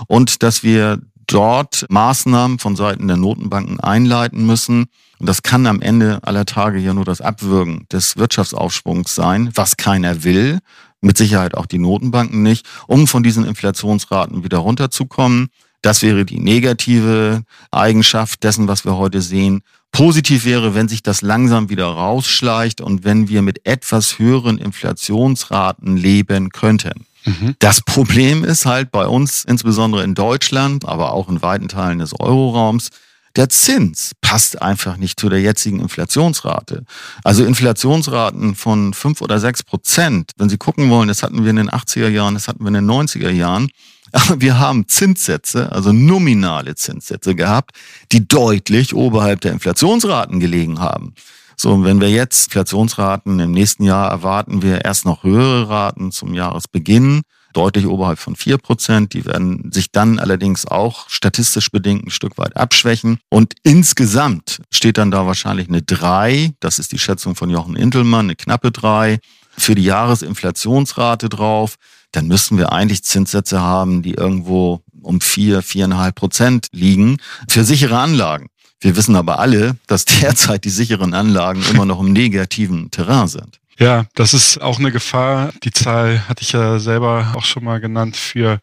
und 0.07 0.41
dass 0.41 0.63
wir 0.63 0.99
dort 1.27 1.85
Maßnahmen 1.89 2.59
von 2.59 2.75
Seiten 2.75 3.07
der 3.07 3.17
Notenbanken 3.17 3.79
einleiten 3.79 4.45
müssen. 4.45 4.85
Und 5.19 5.27
das 5.27 5.43
kann 5.43 5.67
am 5.67 5.81
Ende 5.81 6.19
aller 6.23 6.45
Tage 6.45 6.79
ja 6.79 6.93
nur 6.93 7.05
das 7.05 7.21
Abwürgen 7.21 7.85
des 7.91 8.17
Wirtschaftsaufschwungs 8.17 9.13
sein, 9.13 9.51
was 9.55 9.77
keiner 9.77 10.23
will, 10.23 10.59
mit 11.01 11.17
Sicherheit 11.17 11.55
auch 11.55 11.65
die 11.65 11.79
Notenbanken 11.79 12.43
nicht, 12.43 12.65
um 12.87 13.07
von 13.07 13.23
diesen 13.23 13.45
Inflationsraten 13.45 14.43
wieder 14.43 14.59
runterzukommen. 14.59 15.49
Das 15.81 16.01
wäre 16.01 16.25
die 16.25 16.39
negative 16.39 17.43
Eigenschaft 17.71 18.43
dessen, 18.43 18.67
was 18.67 18.83
wir 18.85 18.97
heute 18.97 19.21
sehen. 19.21 19.61
Positiv 19.91 20.45
wäre, 20.45 20.75
wenn 20.75 20.87
sich 20.87 21.01
das 21.01 21.21
langsam 21.21 21.69
wieder 21.69 21.87
rausschleicht 21.87 22.81
und 22.81 23.03
wenn 23.03 23.29
wir 23.29 23.41
mit 23.41 23.65
etwas 23.65 24.19
höheren 24.19 24.57
Inflationsraten 24.57 25.97
leben 25.97 26.49
könnten. 26.49 27.06
Mhm. 27.27 27.55
Das 27.59 27.81
Problem 27.81 28.43
ist 28.43 28.65
halt 28.65 28.89
bei 28.89 29.05
uns, 29.05 29.43
insbesondere 29.43 30.03
in 30.03 30.15
Deutschland, 30.15 30.85
aber 30.85 31.11
auch 31.11 31.27
in 31.27 31.41
weiten 31.41 31.67
Teilen 31.67 31.99
des 31.99 32.17
Euroraums, 32.17 32.89
der 33.35 33.49
Zins 33.49 34.13
passt 34.21 34.61
einfach 34.61 34.97
nicht 34.97 35.19
zu 35.19 35.29
der 35.29 35.41
jetzigen 35.41 35.79
Inflationsrate. 35.79 36.85
Also 37.23 37.45
Inflationsraten 37.45 38.55
von 38.55 38.93
fünf 38.93 39.21
oder 39.21 39.39
sechs 39.39 39.61
Prozent, 39.61 40.31
wenn 40.37 40.49
Sie 40.49 40.57
gucken 40.57 40.89
wollen, 40.89 41.09
das 41.09 41.21
hatten 41.21 41.43
wir 41.43 41.51
in 41.51 41.57
den 41.57 41.69
80er 41.69 42.07
Jahren, 42.07 42.33
das 42.33 42.47
hatten 42.47 42.63
wir 42.63 42.69
in 42.69 42.73
den 42.73 42.89
90er 42.89 43.29
Jahren. 43.29 43.69
Aber 44.13 44.39
wir 44.39 44.57
haben 44.57 44.87
Zinssätze, 44.87 45.69
also 45.71 45.91
nominale 45.91 46.75
Zinssätze 46.75 47.35
gehabt, 47.35 47.71
die 48.13 48.25
deutlich 48.25 48.95
oberhalb 48.95 49.41
der 49.41 49.51
Inflationsraten 49.51 50.39
gelegen 50.39 50.79
haben. 50.79 51.13
So, 51.59 51.83
wenn 51.83 51.99
wir 51.99 52.09
jetzt 52.09 52.47
Inflationsraten 52.47 53.39
im 53.39 53.51
nächsten 53.51 53.83
Jahr 53.83 54.11
erwarten 54.11 54.61
wir 54.61 54.85
erst 54.85 55.05
noch 55.05 55.23
höhere 55.23 55.67
Raten 55.67 56.11
zum 56.11 56.35
Jahresbeginn, 56.35 57.23
deutlich 57.53 57.87
oberhalb 57.87 58.19
von 58.19 58.35
vier 58.35 58.59
Prozent. 58.59 59.13
Die 59.13 59.25
werden 59.25 59.71
sich 59.71 59.91
dann 59.91 60.19
allerdings 60.19 60.67
auch 60.67 61.09
statistisch 61.09 61.71
bedingt 61.71 62.05
ein 62.05 62.11
Stück 62.11 62.37
weit 62.37 62.55
abschwächen. 62.55 63.17
Und 63.29 63.55
insgesamt 63.63 64.61
steht 64.71 64.99
dann 64.99 65.09
da 65.09 65.25
wahrscheinlich 65.25 65.67
eine 65.67 65.81
drei. 65.81 66.53
Das 66.59 66.77
ist 66.77 66.91
die 66.91 66.99
Schätzung 66.99 67.33
von 67.33 67.49
Jochen 67.49 67.75
Intelmann, 67.75 68.27
eine 68.27 68.35
knappe 68.35 68.71
drei 68.71 69.17
für 69.57 69.73
die 69.73 69.83
Jahresinflationsrate 69.83 71.27
drauf. 71.27 71.77
Dann 72.11 72.27
müssten 72.27 72.59
wir 72.59 72.71
eigentlich 72.71 73.03
Zinssätze 73.03 73.59
haben, 73.59 74.03
die 74.03 74.13
irgendwo 74.13 74.81
um 75.01 75.21
vier, 75.21 75.63
viereinhalb 75.63 76.13
Prozent 76.13 76.67
liegen 76.71 77.17
für 77.49 77.63
sichere 77.63 77.97
Anlagen. 77.97 78.49
Wir 78.79 78.95
wissen 78.95 79.15
aber 79.15 79.39
alle, 79.39 79.75
dass 79.87 80.05
derzeit 80.05 80.63
die 80.63 80.69
sicheren 80.69 81.13
Anlagen 81.13 81.63
immer 81.71 81.85
noch 81.85 81.99
im 81.99 82.13
negativen 82.13 82.91
Terrain 82.91 83.27
sind. 83.27 83.59
Ja, 83.79 84.05
das 84.15 84.33
ist 84.33 84.59
auch 84.59 84.79
eine 84.79 84.91
Gefahr. 84.91 85.51
Die 85.63 85.71
Zahl 85.71 86.27
hatte 86.27 86.41
ich 86.41 86.51
ja 86.51 86.79
selber 86.79 87.33
auch 87.35 87.45
schon 87.45 87.63
mal 87.63 87.79
genannt 87.79 88.17
für 88.17 88.59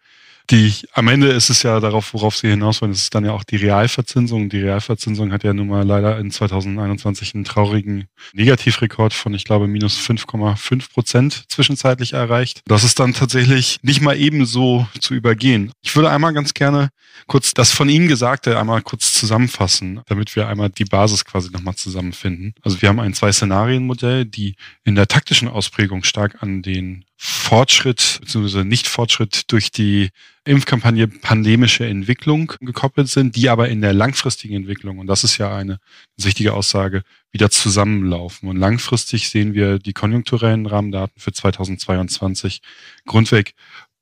die, 0.51 0.75
am 0.93 1.09
Ende 1.09 1.29
ist 1.29 1.49
es 1.49 1.63
ja 1.63 1.81
darauf, 1.81 2.13
worauf 2.13 2.37
Sie 2.37 2.49
hinaus 2.49 2.83
wollen, 2.83 2.93
es 2.93 3.05
ist 3.05 3.15
dann 3.15 3.25
ja 3.25 3.33
auch 3.33 3.45
die 3.45 3.57
Realverzinsung. 3.57 4.51
Die 4.51 4.61
Realverzinsung 4.61 5.33
hat 5.33 5.43
ja 5.43 5.55
nun 5.55 5.69
mal 5.69 5.87
leider 5.87 6.19
in 6.19 6.31
2021 6.31 7.35
einen 7.35 7.45
traurigen 7.45 8.09
Negativrekord 8.35 9.15
von, 9.15 9.33
ich 9.33 9.45
glaube, 9.45 9.69
minus 9.69 9.99
5,5 9.99 10.93
Prozent 10.93 11.45
zwischenzeitlich 11.49 12.13
erreicht. 12.13 12.61
Das 12.67 12.85
ist 12.85 13.01
dann 13.01 13.15
tatsächlich 13.15 13.79
nicht 13.83 14.03
mal 14.03 14.19
ebenso 14.19 14.87
zu 15.01 15.15
übergehen. 15.15 15.73
Ich 15.83 15.97
würde 15.97 16.11
einmal 16.11 16.35
ganz 16.35 16.53
gerne 16.53 16.91
kurz 17.27 17.55
das 17.55 17.71
von 17.71 17.89
Ihnen 17.89 18.09
Gesagte 18.09 18.59
einmal 18.59 18.83
kurz 18.83 19.15
zusammenfassen, 19.15 20.03
damit 20.07 20.37
wir 20.37 20.49
einmal 20.49 20.69
die 20.69 20.85
Basis 20.85 21.25
quasi 21.25 21.51
nochmal 21.51 21.77
zusammenfinden. 21.77 22.55
Also 22.63 22.83
wir 22.83 22.91
haben 22.91 23.01
ein 23.01 23.15
Zwei-Szenarien-Modell, 23.15 24.27
die 24.27 24.57
in 24.85 24.95
der 24.95 25.09
taktischen 25.09 25.49
Ausprägung 25.49 26.05
stark 26.05 26.43
an 26.43 26.61
den 26.61 27.05
Fortschritt 27.17 28.19
bzw. 28.23 28.65
Nicht-Fortschritt 28.65 29.51
durch 29.53 29.71
die 29.71 30.11
Impfkampagne 30.45 31.09
pandemische 31.09 31.87
Entwicklung 31.87 32.53
gekoppelt 32.61 33.09
sind, 33.09 33.37
die 33.37 33.49
aber 33.49 33.69
in 33.69 33.81
der 33.81 33.93
langfristigen 33.93 34.57
Entwicklung, 34.57 34.99
und 34.99 35.07
das 35.07 35.25
ist 35.25 35.39
ja 35.39 35.55
eine 35.57 35.79
wichtige 36.17 36.53
Aussage, 36.53 37.03
wieder 37.33 37.51
zusammenlaufen. 37.51 38.49
Und 38.49 38.57
langfristig 38.57 39.31
sehen 39.31 39.55
wir 39.55 39.79
die 39.79 39.93
konjunkturellen 39.93 40.67
Rahmendaten 40.67 41.21
für 41.21 41.33
2022 41.33 42.61
grundweg 43.07 43.55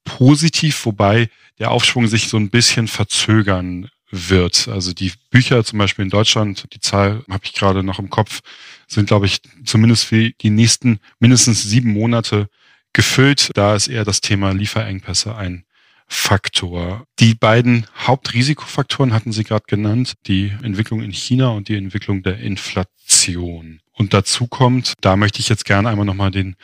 positiv, 0.04 0.84
wobei 0.86 1.28
der 1.58 1.70
Aufschwung 1.70 2.08
sich 2.08 2.28
so 2.28 2.36
ein 2.36 2.50
bisschen 2.50 2.88
verzögern 2.88 3.88
wird. 4.10 4.68
Also 4.68 4.92
die 4.92 5.12
Bücher 5.30 5.64
zum 5.64 5.78
Beispiel 5.78 6.04
in 6.04 6.10
Deutschland, 6.10 6.66
die 6.74 6.80
Zahl 6.80 7.24
habe 7.30 7.44
ich 7.44 7.54
gerade 7.54 7.82
noch 7.82 7.98
im 7.98 8.10
Kopf, 8.10 8.40
sind, 8.86 9.06
glaube 9.06 9.26
ich, 9.26 9.40
zumindest 9.64 10.04
für 10.04 10.30
die 10.30 10.50
nächsten 10.50 11.00
mindestens 11.18 11.62
sieben 11.62 11.92
Monate 11.92 12.48
gefüllt. 12.92 13.50
Da 13.54 13.74
ist 13.74 13.88
eher 13.88 14.04
das 14.04 14.20
Thema 14.20 14.52
Lieferengpässe 14.52 15.34
ein 15.36 15.64
Faktor. 16.06 17.06
Die 17.20 17.34
beiden 17.34 17.86
Hauptrisikofaktoren 17.96 19.14
hatten 19.14 19.32
Sie 19.32 19.44
gerade 19.44 19.64
genannt, 19.66 20.14
die 20.26 20.52
Entwicklung 20.62 21.02
in 21.02 21.12
China 21.12 21.48
und 21.48 21.68
die 21.68 21.76
Entwicklung 21.76 22.22
der 22.22 22.38
Inflation. 22.38 23.80
Und 23.92 24.12
dazu 24.12 24.46
kommt, 24.46 24.94
da 25.00 25.16
möchte 25.16 25.40
ich 25.40 25.48
jetzt 25.48 25.64
gerne 25.64 25.88
einmal 25.88 26.04
nochmal 26.04 26.30
den 26.30 26.56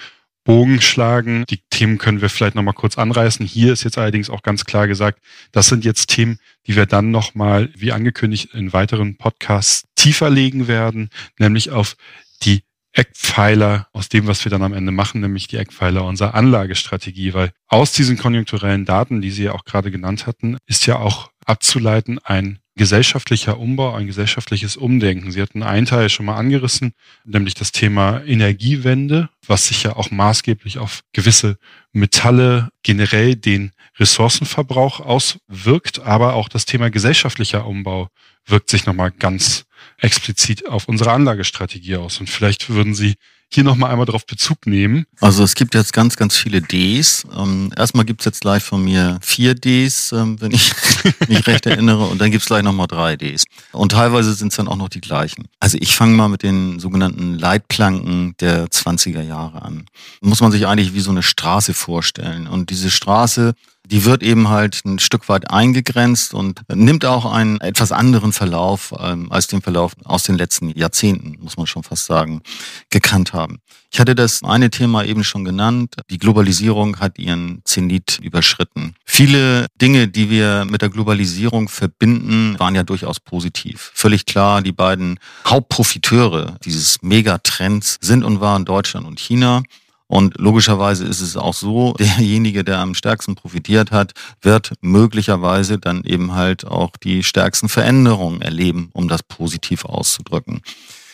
Bogen 0.44 0.80
schlagen. 0.80 1.44
Die 1.50 1.60
Themen 1.70 1.98
können 1.98 2.20
wir 2.20 2.30
vielleicht 2.30 2.54
nochmal 2.54 2.74
kurz 2.74 2.96
anreißen. 2.96 3.44
Hier 3.46 3.72
ist 3.72 3.84
jetzt 3.84 3.98
allerdings 3.98 4.30
auch 4.30 4.42
ganz 4.42 4.64
klar 4.64 4.88
gesagt, 4.88 5.20
das 5.52 5.68
sind 5.68 5.84
jetzt 5.84 6.08
Themen, 6.08 6.38
die 6.66 6.76
wir 6.76 6.86
dann 6.86 7.10
nochmal, 7.10 7.70
wie 7.76 7.92
angekündigt, 7.92 8.54
in 8.54 8.72
weiteren 8.72 9.16
Podcasts 9.16 9.84
tiefer 9.94 10.30
legen 10.30 10.66
werden, 10.66 11.10
nämlich 11.38 11.70
auf 11.70 11.96
die 12.42 12.62
Eckpfeiler 12.98 13.86
aus 13.92 14.08
dem, 14.08 14.26
was 14.26 14.44
wir 14.44 14.50
dann 14.50 14.64
am 14.64 14.72
Ende 14.72 14.90
machen, 14.90 15.20
nämlich 15.20 15.46
die 15.46 15.56
Eckpfeiler 15.56 16.04
unserer 16.04 16.34
Anlagestrategie, 16.34 17.32
weil 17.32 17.52
aus 17.68 17.92
diesen 17.92 18.18
konjunkturellen 18.18 18.84
Daten, 18.84 19.20
die 19.20 19.30
Sie 19.30 19.44
ja 19.44 19.52
auch 19.52 19.64
gerade 19.64 19.92
genannt 19.92 20.26
hatten, 20.26 20.56
ist 20.66 20.84
ja 20.86 20.96
auch 20.96 21.30
abzuleiten 21.46 22.18
ein 22.18 22.58
gesellschaftlicher 22.74 23.58
Umbau, 23.58 23.94
ein 23.94 24.08
gesellschaftliches 24.08 24.76
Umdenken. 24.76 25.30
Sie 25.30 25.40
hatten 25.40 25.62
einen 25.62 25.86
Teil 25.86 26.08
schon 26.08 26.26
mal 26.26 26.36
angerissen, 26.36 26.92
nämlich 27.24 27.54
das 27.54 27.70
Thema 27.70 28.22
Energiewende, 28.24 29.28
was 29.46 29.68
sich 29.68 29.84
ja 29.84 29.94
auch 29.94 30.10
maßgeblich 30.10 30.78
auf 30.78 31.02
gewisse 31.12 31.56
Metalle 31.92 32.70
generell 32.82 33.36
den 33.36 33.70
Ressourcenverbrauch 33.98 34.98
auswirkt, 35.00 36.00
aber 36.00 36.34
auch 36.34 36.48
das 36.48 36.66
Thema 36.66 36.90
gesellschaftlicher 36.90 37.64
Umbau 37.64 38.08
wirkt 38.44 38.70
sich 38.70 38.86
nochmal 38.86 39.12
ganz 39.12 39.66
explizit 39.98 40.66
auf 40.66 40.88
unsere 40.88 41.12
Anlagestrategie 41.12 41.96
aus. 41.96 42.20
Und 42.20 42.30
vielleicht 42.30 42.70
würden 42.70 42.94
Sie 42.94 43.14
hier 43.50 43.64
nochmal 43.64 43.90
einmal 43.90 44.04
darauf 44.04 44.26
Bezug 44.26 44.66
nehmen. 44.66 45.06
Also 45.20 45.42
es 45.42 45.54
gibt 45.54 45.74
jetzt 45.74 45.92
ganz, 45.94 46.16
ganz 46.16 46.36
viele 46.36 46.60
Ds. 46.60 47.26
Ähm, 47.34 47.72
erstmal 47.76 48.04
gibt's 48.04 48.26
jetzt 48.26 48.42
gleich 48.42 48.62
von 48.62 48.84
mir 48.84 49.18
vier 49.22 49.54
Ds, 49.54 50.12
ähm, 50.12 50.40
wenn 50.40 50.52
ich 50.52 50.72
mich 51.28 51.46
recht 51.46 51.64
erinnere. 51.64 52.04
Und 52.06 52.20
dann 52.20 52.30
gibt's 52.30 52.46
gleich 52.46 52.62
nochmal 52.62 52.88
drei 52.88 53.16
Ds. 53.16 53.44
Und 53.72 53.92
teilweise 53.92 54.34
sind's 54.34 54.56
dann 54.56 54.68
auch 54.68 54.76
noch 54.76 54.90
die 54.90 55.00
gleichen. 55.00 55.48
Also 55.60 55.78
ich 55.80 55.96
fange 55.96 56.14
mal 56.14 56.28
mit 56.28 56.42
den 56.42 56.78
sogenannten 56.78 57.38
Leitplanken 57.38 58.34
der 58.38 58.66
20er 58.66 59.22
Jahre 59.22 59.62
an. 59.62 59.86
Muss 60.20 60.42
man 60.42 60.52
sich 60.52 60.66
eigentlich 60.66 60.92
wie 60.92 61.00
so 61.00 61.10
eine 61.10 61.22
Straße 61.22 61.72
vorstellen. 61.72 62.46
Und 62.46 62.68
diese 62.68 62.90
Straße 62.90 63.54
die 63.90 64.04
wird 64.04 64.22
eben 64.22 64.48
halt 64.48 64.84
ein 64.84 64.98
Stück 64.98 65.28
weit 65.28 65.50
eingegrenzt 65.50 66.34
und 66.34 66.62
nimmt 66.72 67.04
auch 67.04 67.24
einen 67.24 67.60
etwas 67.60 67.90
anderen 67.90 68.32
Verlauf 68.32 68.94
ähm, 68.98 69.32
als 69.32 69.46
den 69.46 69.62
Verlauf 69.62 69.92
aus 70.04 70.24
den 70.24 70.36
letzten 70.36 70.70
Jahrzehnten, 70.70 71.38
muss 71.40 71.56
man 71.56 71.66
schon 71.66 71.82
fast 71.82 72.04
sagen, 72.04 72.42
gekannt 72.90 73.32
haben. 73.32 73.60
Ich 73.90 74.00
hatte 74.00 74.14
das 74.14 74.42
eine 74.42 74.68
Thema 74.68 75.04
eben 75.04 75.24
schon 75.24 75.44
genannt. 75.44 75.94
Die 76.10 76.18
Globalisierung 76.18 77.00
hat 77.00 77.18
ihren 77.18 77.62
Zenit 77.64 78.18
überschritten. 78.22 78.94
Viele 79.06 79.66
Dinge, 79.80 80.08
die 80.08 80.28
wir 80.28 80.66
mit 80.66 80.82
der 80.82 80.90
Globalisierung 80.90 81.70
verbinden, 81.70 82.58
waren 82.58 82.74
ja 82.74 82.82
durchaus 82.82 83.18
positiv. 83.18 83.90
Völlig 83.94 84.26
klar, 84.26 84.60
die 84.60 84.72
beiden 84.72 85.18
Hauptprofiteure 85.46 86.58
dieses 86.64 87.00
Megatrends 87.00 87.96
sind 88.02 88.24
und 88.24 88.40
waren 88.40 88.66
Deutschland 88.66 89.06
und 89.06 89.18
China. 89.18 89.62
Und 90.08 90.38
logischerweise 90.38 91.04
ist 91.04 91.20
es 91.20 91.36
auch 91.36 91.54
so, 91.54 91.92
derjenige, 91.98 92.64
der 92.64 92.80
am 92.80 92.94
stärksten 92.94 93.36
profitiert 93.36 93.92
hat, 93.92 94.12
wird 94.42 94.72
möglicherweise 94.80 95.78
dann 95.78 96.02
eben 96.02 96.34
halt 96.34 96.66
auch 96.66 96.96
die 96.96 97.22
stärksten 97.22 97.68
Veränderungen 97.68 98.42
erleben, 98.42 98.90
um 98.94 99.08
das 99.08 99.22
positiv 99.22 99.84
auszudrücken. 99.84 100.62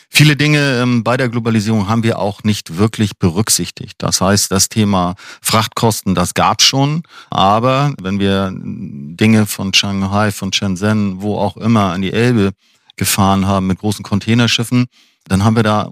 Viele 0.09 0.37
Dinge 0.37 0.79
ähm, 0.81 1.03
bei 1.03 1.17
der 1.17 1.27
Globalisierung 1.27 1.89
haben 1.89 2.03
wir 2.03 2.19
auch 2.19 2.43
nicht 2.43 2.77
wirklich 2.77 3.17
berücksichtigt. 3.17 3.95
Das 3.97 4.21
heißt, 4.21 4.49
das 4.49 4.69
Thema 4.69 5.15
Frachtkosten, 5.41 6.15
das 6.15 6.33
gab 6.33 6.61
schon. 6.61 7.03
Aber 7.29 7.93
wenn 8.01 8.19
wir 8.19 8.53
Dinge 8.55 9.45
von 9.45 9.73
Shanghai, 9.73 10.31
von 10.31 10.53
Shenzhen, 10.53 11.21
wo 11.21 11.37
auch 11.37 11.57
immer 11.57 11.91
an 11.91 12.01
die 12.01 12.13
Elbe 12.13 12.51
gefahren 12.95 13.45
haben 13.45 13.67
mit 13.67 13.79
großen 13.79 14.03
Containerschiffen, 14.03 14.85
dann 15.27 15.43
haben 15.43 15.55
wir 15.55 15.63
da 15.63 15.91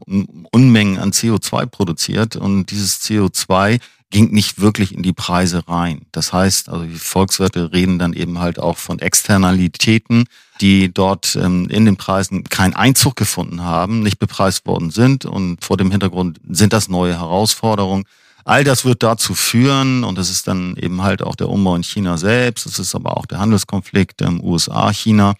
Unmengen 0.51 0.99
an 0.99 1.11
CO2 1.11 1.65
produziert 1.65 2.35
und 2.35 2.71
dieses 2.71 3.01
CO2 3.01 3.79
ging 4.13 4.31
nicht 4.31 4.61
wirklich 4.61 4.93
in 4.93 5.01
die 5.01 5.11
Preise 5.11 5.67
rein. 5.67 6.05
Das 6.11 6.31
heißt, 6.31 6.69
also 6.69 6.85
die 6.85 6.93
Volkswirte 6.93 7.73
reden 7.73 7.97
dann 7.97 8.13
eben 8.13 8.39
halt 8.39 8.59
auch 8.59 8.77
von 8.77 8.99
Externalitäten, 8.99 10.25
die 10.61 10.93
dort 10.93 11.35
ähm, 11.35 11.67
in 11.69 11.85
den 11.85 11.97
Preisen 11.97 12.43
keinen 12.43 12.75
Einzug 12.75 13.15
gefunden 13.15 13.63
haben, 13.63 14.01
nicht 14.01 14.19
bepreist 14.19 14.67
worden 14.67 14.91
sind 14.91 15.25
und 15.25 15.65
vor 15.65 15.77
dem 15.77 15.89
Hintergrund 15.89 16.39
sind 16.47 16.73
das 16.73 16.89
neue 16.89 17.17
Herausforderungen. 17.17 18.05
All 18.45 18.63
das 18.63 18.85
wird 18.85 19.01
dazu 19.01 19.33
führen, 19.33 20.03
und 20.03 20.17
das 20.17 20.29
ist 20.29 20.47
dann 20.47 20.75
eben 20.75 21.01
halt 21.01 21.23
auch 21.23 21.35
der 21.35 21.49
Umbau 21.49 21.75
in 21.75 21.83
China 21.83 22.17
selbst, 22.17 22.67
es 22.67 22.77
ist 22.77 22.93
aber 22.93 23.17
auch 23.17 23.25
der 23.25 23.39
Handelskonflikt 23.39 24.21
im 24.21 24.43
USA-China, 24.43 25.33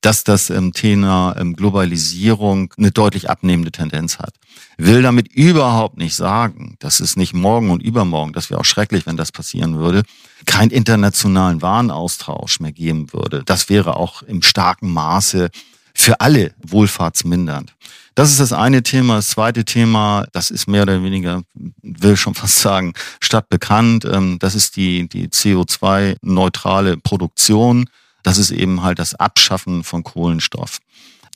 dass 0.00 0.24
das 0.24 0.50
ähm, 0.50 0.72
Thema 0.72 1.34
ähm, 1.38 1.56
Globalisierung 1.56 2.72
eine 2.76 2.90
deutlich 2.90 3.28
abnehmende 3.30 3.72
Tendenz 3.72 4.18
hat. 4.18 4.34
Will 4.78 5.02
damit 5.02 5.28
überhaupt 5.28 5.96
nicht 5.96 6.14
sagen, 6.14 6.76
dass 6.78 7.00
es 7.00 7.16
nicht 7.16 7.34
morgen 7.34 7.70
und 7.70 7.82
übermorgen, 7.82 8.32
das 8.32 8.50
wäre 8.50 8.60
auch 8.60 8.64
schrecklich, 8.64 9.06
wenn 9.06 9.16
das 9.16 9.32
passieren 9.32 9.78
würde, 9.78 10.02
keinen 10.44 10.70
internationalen 10.70 11.62
Warenaustausch 11.62 12.60
mehr 12.60 12.72
geben 12.72 13.12
würde. 13.12 13.42
Das 13.44 13.68
wäre 13.68 13.96
auch 13.96 14.22
im 14.22 14.42
starken 14.42 14.92
Maße 14.92 15.50
für 15.94 16.20
alle 16.20 16.54
wohlfahrtsmindernd. 16.62 17.74
Das 18.14 18.30
ist 18.30 18.40
das 18.40 18.52
eine 18.52 18.82
Thema. 18.82 19.16
Das 19.16 19.28
zweite 19.28 19.64
Thema, 19.64 20.26
das 20.32 20.50
ist 20.50 20.66
mehr 20.66 20.82
oder 20.82 21.02
weniger, 21.02 21.42
will 21.82 22.16
schon 22.16 22.34
fast 22.34 22.60
sagen, 22.60 22.94
stadtbekannt. 23.20 24.06
Ähm, 24.06 24.38
das 24.38 24.54
ist 24.54 24.76
die, 24.76 25.08
die 25.08 25.28
CO2-neutrale 25.28 26.96
Produktion 26.96 27.86
das 28.26 28.38
ist 28.38 28.50
eben 28.50 28.82
halt 28.82 28.98
das 28.98 29.14
Abschaffen 29.14 29.84
von 29.84 30.02
Kohlenstoff. 30.02 30.80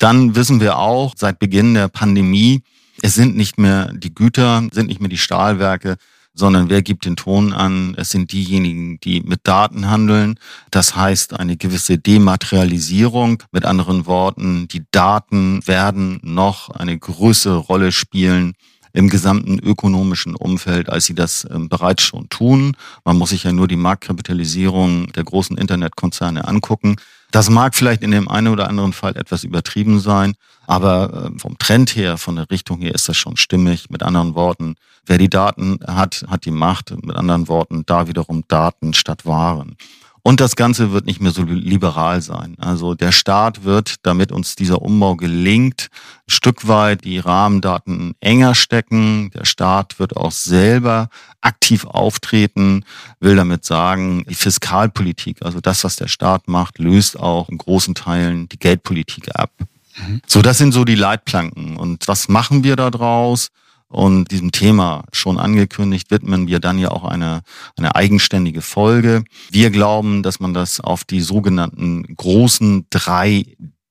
Dann 0.01 0.35
wissen 0.35 0.61
wir 0.61 0.77
auch 0.77 1.15
seit 1.17 1.39
Beginn 1.39 1.75
der 1.75 1.87
Pandemie, 1.87 2.65
es 3.01 3.15
sind 3.15 3.37
nicht 3.37 3.59
mehr 3.59 3.93
die 3.93 4.13
Güter, 4.13 4.67
sind 4.73 4.89
nicht 4.89 5.01
mehr 5.01 5.09
die 5.09 5.17
Stahlwerke, 5.17 5.99
sondern 6.35 6.69
wer 6.69 6.83
gibt 6.83 7.05
den 7.05 7.15
Ton 7.15 7.53
an? 7.53 7.95
Es 7.97 8.11
sind 8.11 8.33
diejenigen, 8.33 8.99
die 8.99 9.21
mit 9.21 9.43
Daten 9.45 9.89
handeln. 9.89 10.35
Das 10.73 10.97
heißt 10.97 11.39
eine 11.39 11.57
gewisse 11.57 11.97
Dematerialisierung. 11.97 13.45
Mit 13.53 13.65
anderen 13.65 14.07
Worten, 14.07 14.67
die 14.67 14.83
Daten 14.91 15.65
werden 15.69 16.19
noch 16.25 16.71
eine 16.71 16.99
größere 16.99 17.57
Rolle 17.57 17.93
spielen 17.93 18.55
im 18.93 19.09
gesamten 19.09 19.59
ökonomischen 19.59 20.35
Umfeld, 20.35 20.89
als 20.89 21.07
sie 21.07 21.15
das 21.15 21.47
ähm, 21.51 21.69
bereits 21.69 22.03
schon 22.03 22.29
tun. 22.29 22.77
Man 23.05 23.17
muss 23.19 23.31
sich 23.31 23.45
ja 23.45 23.53
nur 23.53 23.69
die 23.69 23.77
Marktkapitalisierung 23.77 25.13
der 25.13 25.25
großen 25.25 25.57
Internetkonzerne 25.57 26.47
angucken. 26.47 26.97
Das 27.31 27.49
mag 27.49 27.75
vielleicht 27.75 28.03
in 28.03 28.11
dem 28.11 28.29
einen 28.29 28.49
oder 28.49 28.69
anderen 28.69 28.93
Fall 28.93 29.17
etwas 29.17 29.45
übertrieben 29.45 30.01
sein, 30.01 30.35
aber 30.67 31.33
äh, 31.35 31.39
vom 31.39 31.59
Trend 31.59 31.95
her, 31.95 32.19
von 32.19 32.37
der 32.37 32.51
Richtung 32.51 32.81
her 32.81 32.95
ist 32.95 33.09
das 33.09 33.17
schon 33.17 33.37
stimmig. 33.37 33.91
Mit 33.91 34.03
anderen 34.03 34.35
Worten, 34.35 34.75
wer 35.07 35.19
die 35.19 35.31
Daten 35.31 35.79
hat, 35.87 36.25
hat 36.29 36.45
die 36.45 36.51
Macht. 36.51 36.91
Mit 37.05 37.17
anderen 37.17 37.49
Worten, 37.49 37.85
da 37.87 38.09
wiederum 38.09 38.45
Daten 38.49 38.95
statt 38.95 39.27
Waren. 39.27 39.77
Und 40.23 40.41
das 40.41 40.57
Ganze 40.57 40.93
wird 40.93 41.07
nicht 41.07 41.21
mehr 41.21 41.33
so 41.33 41.43
liberal 41.43 42.21
sein. 42.21 42.57
Also 42.59 42.95
der 42.95 43.13
Staat 43.13 43.65
wird, 43.65 43.97
damit 44.03 44.33
uns 44.33 44.55
dieser 44.55 44.83
Umbau 44.83 45.17
gelingt, 45.17 45.89
ein 45.91 46.31
Stück 46.31 46.69
weit 46.69 47.05
die 47.05 47.19
Rahmendaten 47.19 48.15
enger 48.21 48.55
stecken. 48.55 49.31
Der 49.31 49.45
Staat 49.45 49.99
wird 49.99 50.17
auch 50.17 50.33
selber 50.33 51.09
aktiv 51.41 51.87
auftreten, 51.87 52.85
will 53.19 53.37
damit 53.37 53.65
sagen, 53.65 54.25
die 54.29 54.35
Fiskalpolitik, 54.35 55.43
also 55.43 55.61
das, 55.61 55.85
was 55.85 55.97
der 55.97 56.09
Staat 56.09 56.49
macht, 56.49 56.79
löst 56.79 57.19
auch 57.19 57.49
in 57.49 57.59
großen 57.59 57.95
Teilen 57.95 58.49
die 58.49 58.59
Geldpolitik 58.59 59.35
ab. 59.35 59.53
Mhm. 59.97 60.21
So, 60.27 60.43
das 60.43 60.59
sind 60.59 60.73
so 60.73 60.85
die 60.85 60.95
Leitplanken. 60.95 61.77
Und 61.77 62.09
was 62.09 62.29
machen 62.29 62.63
wir 62.63 62.77
da 62.77 62.91
draus? 62.91 63.51
Und 63.91 64.31
diesem 64.31 64.53
Thema 64.53 65.05
schon 65.13 65.37
angekündigt, 65.37 66.13
widmen 66.13 66.47
wir 66.47 66.61
dann 66.61 66.79
ja 66.79 66.93
auch 66.93 67.03
eine, 67.03 67.43
eine 67.77 67.97
eigenständige 67.97 68.63
Folge. 68.63 69.25
Wir 69.51 69.71
glauben, 69.71 70.23
dass 70.23 70.39
man 70.39 70.55
das 70.55 70.81
auf 70.81 71.03
die 71.03 71.21
sogenannten 71.21 72.15
großen 72.15 72.87
drei 72.89 73.45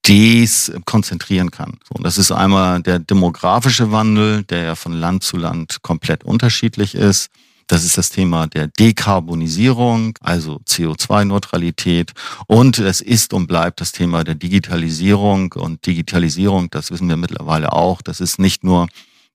Ds 0.08 0.72
konzentrieren 0.86 1.52
kann. 1.52 1.80
Und 1.90 2.06
das 2.06 2.18
ist 2.18 2.32
einmal 2.32 2.82
der 2.82 3.00
demografische 3.00 3.92
Wandel, 3.92 4.44
der 4.44 4.64
ja 4.64 4.76
von 4.76 4.94
Land 4.94 5.24
zu 5.24 5.36
Land 5.36 5.82
komplett 5.82 6.24
unterschiedlich 6.24 6.96
ist. 6.96 7.30
Das 7.68 7.84
ist 7.84 7.98
das 7.98 8.10
Thema 8.10 8.48
der 8.48 8.68
Dekarbonisierung, 8.68 10.18
also 10.22 10.62
CO2-Neutralität. 10.66 12.14
Und 12.48 12.80
es 12.80 13.02
ist 13.02 13.34
und 13.34 13.48
bleibt 13.48 13.82
das 13.82 13.92
Thema 13.92 14.24
der 14.24 14.36
Digitalisierung. 14.36 15.54
Und 15.54 15.86
Digitalisierung, 15.86 16.72
das 16.72 16.90
wissen 16.90 17.10
wir 17.10 17.18
mittlerweile 17.18 17.74
auch, 17.74 18.02
das 18.02 18.22
ist 18.22 18.40
nicht 18.40 18.64
nur 18.64 18.88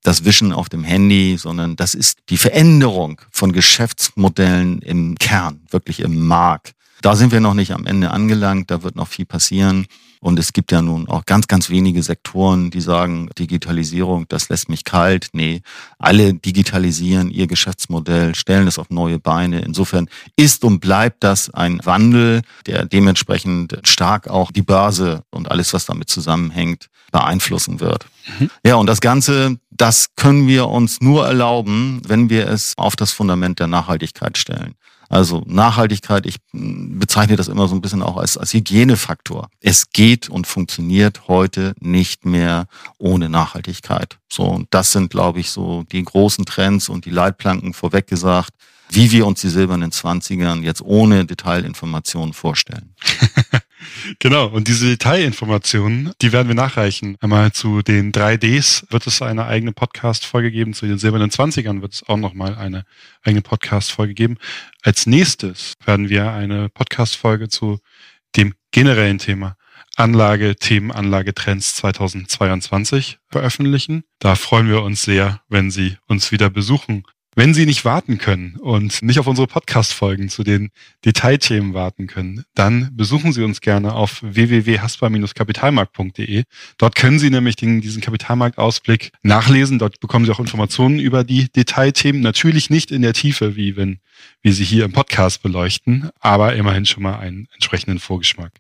das 0.04 0.24
Wischen 0.24 0.52
auf 0.52 0.68
dem 0.68 0.84
Handy, 0.84 1.36
sondern 1.36 1.74
das 1.74 1.94
ist 1.94 2.18
die 2.28 2.36
Veränderung 2.36 3.20
von 3.32 3.52
Geschäftsmodellen 3.52 4.80
im 4.80 5.16
Kern, 5.18 5.62
wirklich 5.70 6.00
im 6.00 6.26
Markt. 6.26 6.74
Da 7.02 7.16
sind 7.16 7.32
wir 7.32 7.40
noch 7.40 7.54
nicht 7.54 7.72
am 7.72 7.86
Ende 7.86 8.12
angelangt, 8.12 8.70
da 8.70 8.82
wird 8.82 8.94
noch 8.96 9.08
viel 9.08 9.26
passieren. 9.26 9.86
Und 10.20 10.38
es 10.38 10.54
gibt 10.54 10.72
ja 10.72 10.80
nun 10.80 11.06
auch 11.06 11.26
ganz, 11.26 11.48
ganz 11.48 11.68
wenige 11.68 12.02
Sektoren, 12.02 12.70
die 12.70 12.80
sagen, 12.80 13.28
Digitalisierung, 13.38 14.26
das 14.28 14.48
lässt 14.48 14.70
mich 14.70 14.84
kalt. 14.84 15.28
Nee, 15.34 15.60
alle 15.98 16.32
digitalisieren 16.32 17.30
ihr 17.30 17.46
Geschäftsmodell, 17.46 18.34
stellen 18.34 18.66
es 18.66 18.78
auf 18.78 18.88
neue 18.88 19.18
Beine. 19.18 19.60
Insofern 19.60 20.08
ist 20.34 20.64
und 20.64 20.80
bleibt 20.80 21.24
das 21.24 21.50
ein 21.50 21.78
Wandel, 21.84 22.40
der 22.66 22.86
dementsprechend 22.86 23.78
stark 23.84 24.28
auch 24.28 24.50
die 24.50 24.62
Börse 24.62 25.24
und 25.30 25.50
alles, 25.50 25.74
was 25.74 25.84
damit 25.84 26.08
zusammenhängt, 26.08 26.88
beeinflussen 27.12 27.80
wird. 27.80 28.06
Mhm. 28.38 28.50
Ja, 28.66 28.76
und 28.76 28.86
das 28.86 29.00
Ganze, 29.00 29.58
das 29.76 30.08
können 30.16 30.46
wir 30.46 30.68
uns 30.68 31.00
nur 31.00 31.26
erlauben, 31.26 32.00
wenn 32.06 32.30
wir 32.30 32.48
es 32.48 32.74
auf 32.76 32.96
das 32.96 33.12
Fundament 33.12 33.58
der 33.58 33.66
Nachhaltigkeit 33.66 34.38
stellen. 34.38 34.74
Also 35.08 35.44
Nachhaltigkeit, 35.46 36.26
ich 36.26 36.36
bezeichne 36.52 37.36
das 37.36 37.48
immer 37.48 37.68
so 37.68 37.74
ein 37.74 37.80
bisschen 37.80 38.02
auch 38.02 38.16
als, 38.16 38.36
als 38.38 38.54
Hygienefaktor. 38.54 39.48
Es 39.60 39.90
geht 39.90 40.28
und 40.28 40.46
funktioniert 40.46 41.28
heute 41.28 41.74
nicht 41.80 42.24
mehr 42.24 42.66
ohne 42.98 43.28
Nachhaltigkeit. 43.28 44.18
So, 44.32 44.44
und 44.44 44.68
das 44.70 44.92
sind, 44.92 45.10
glaube 45.10 45.40
ich, 45.40 45.50
so 45.50 45.84
die 45.92 46.02
großen 46.02 46.46
Trends 46.46 46.88
und 46.88 47.04
die 47.04 47.10
Leitplanken 47.10 47.74
vorweg 47.74 48.06
gesagt, 48.06 48.50
wie 48.90 49.10
wir 49.12 49.26
uns 49.26 49.40
die 49.40 49.48
silbernen 49.48 49.92
Zwanzigern 49.92 50.62
jetzt 50.62 50.82
ohne 50.82 51.24
Detailinformationen 51.24 52.32
vorstellen. 52.32 52.94
Genau, 54.18 54.46
und 54.46 54.68
diese 54.68 54.86
Detailinformationen, 54.86 56.12
die 56.22 56.32
werden 56.32 56.48
wir 56.48 56.54
nachreichen. 56.54 57.16
Einmal 57.20 57.52
zu 57.52 57.82
den 57.82 58.12
3Ds 58.12 58.90
wird 58.90 59.06
es 59.06 59.22
eine 59.22 59.46
eigene 59.46 59.72
Podcast-Folge 59.72 60.50
geben, 60.50 60.74
zu 60.74 60.86
den 60.86 60.98
silbernen 60.98 61.30
Zwanzigern 61.30 61.82
wird 61.82 61.94
es 61.94 62.08
auch 62.08 62.16
nochmal 62.16 62.56
eine 62.56 62.84
eigene 63.22 63.42
Podcast-Folge 63.42 64.14
geben. 64.14 64.38
Als 64.82 65.06
nächstes 65.06 65.74
werden 65.84 66.08
wir 66.08 66.32
eine 66.32 66.68
Podcast-Folge 66.68 67.48
zu 67.48 67.80
dem 68.36 68.54
generellen 68.72 69.18
Thema 69.18 69.56
Anlage, 69.96 70.56
Themen, 70.56 70.90
Anlagetrends 70.90 71.76
2022 71.76 73.18
veröffentlichen. 73.30 74.02
Da 74.18 74.34
freuen 74.34 74.68
wir 74.68 74.82
uns 74.82 75.02
sehr, 75.02 75.40
wenn 75.48 75.70
Sie 75.70 75.96
uns 76.06 76.32
wieder 76.32 76.50
besuchen 76.50 77.04
wenn 77.34 77.54
Sie 77.54 77.66
nicht 77.66 77.84
warten 77.84 78.18
können 78.18 78.56
und 78.56 79.02
nicht 79.02 79.18
auf 79.18 79.26
unsere 79.26 79.46
Podcast-Folgen 79.46 80.28
zu 80.28 80.44
den 80.44 80.70
Detailthemen 81.04 81.74
warten 81.74 82.06
können, 82.06 82.44
dann 82.54 82.96
besuchen 82.96 83.32
Sie 83.32 83.42
uns 83.42 83.60
gerne 83.60 83.94
auf 83.94 84.22
www.haspa-kapitalmarkt.de. 84.22 86.44
Dort 86.78 86.94
können 86.94 87.18
Sie 87.18 87.30
nämlich 87.30 87.56
den, 87.56 87.80
diesen 87.80 88.02
Kapitalmarktausblick 88.02 89.12
nachlesen. 89.22 89.78
Dort 89.78 90.00
bekommen 90.00 90.24
Sie 90.24 90.32
auch 90.32 90.40
Informationen 90.40 90.98
über 90.98 91.24
die 91.24 91.50
Detailthemen. 91.50 92.22
Natürlich 92.22 92.70
nicht 92.70 92.90
in 92.90 93.02
der 93.02 93.12
Tiefe, 93.12 93.56
wie 93.56 93.76
wenn 93.76 93.98
wir 94.42 94.52
sie 94.52 94.64
hier 94.64 94.84
im 94.84 94.92
Podcast 94.92 95.42
beleuchten, 95.42 96.10
aber 96.20 96.54
immerhin 96.54 96.86
schon 96.86 97.02
mal 97.02 97.18
einen 97.18 97.48
entsprechenden 97.54 97.98
Vorgeschmack. 97.98 98.52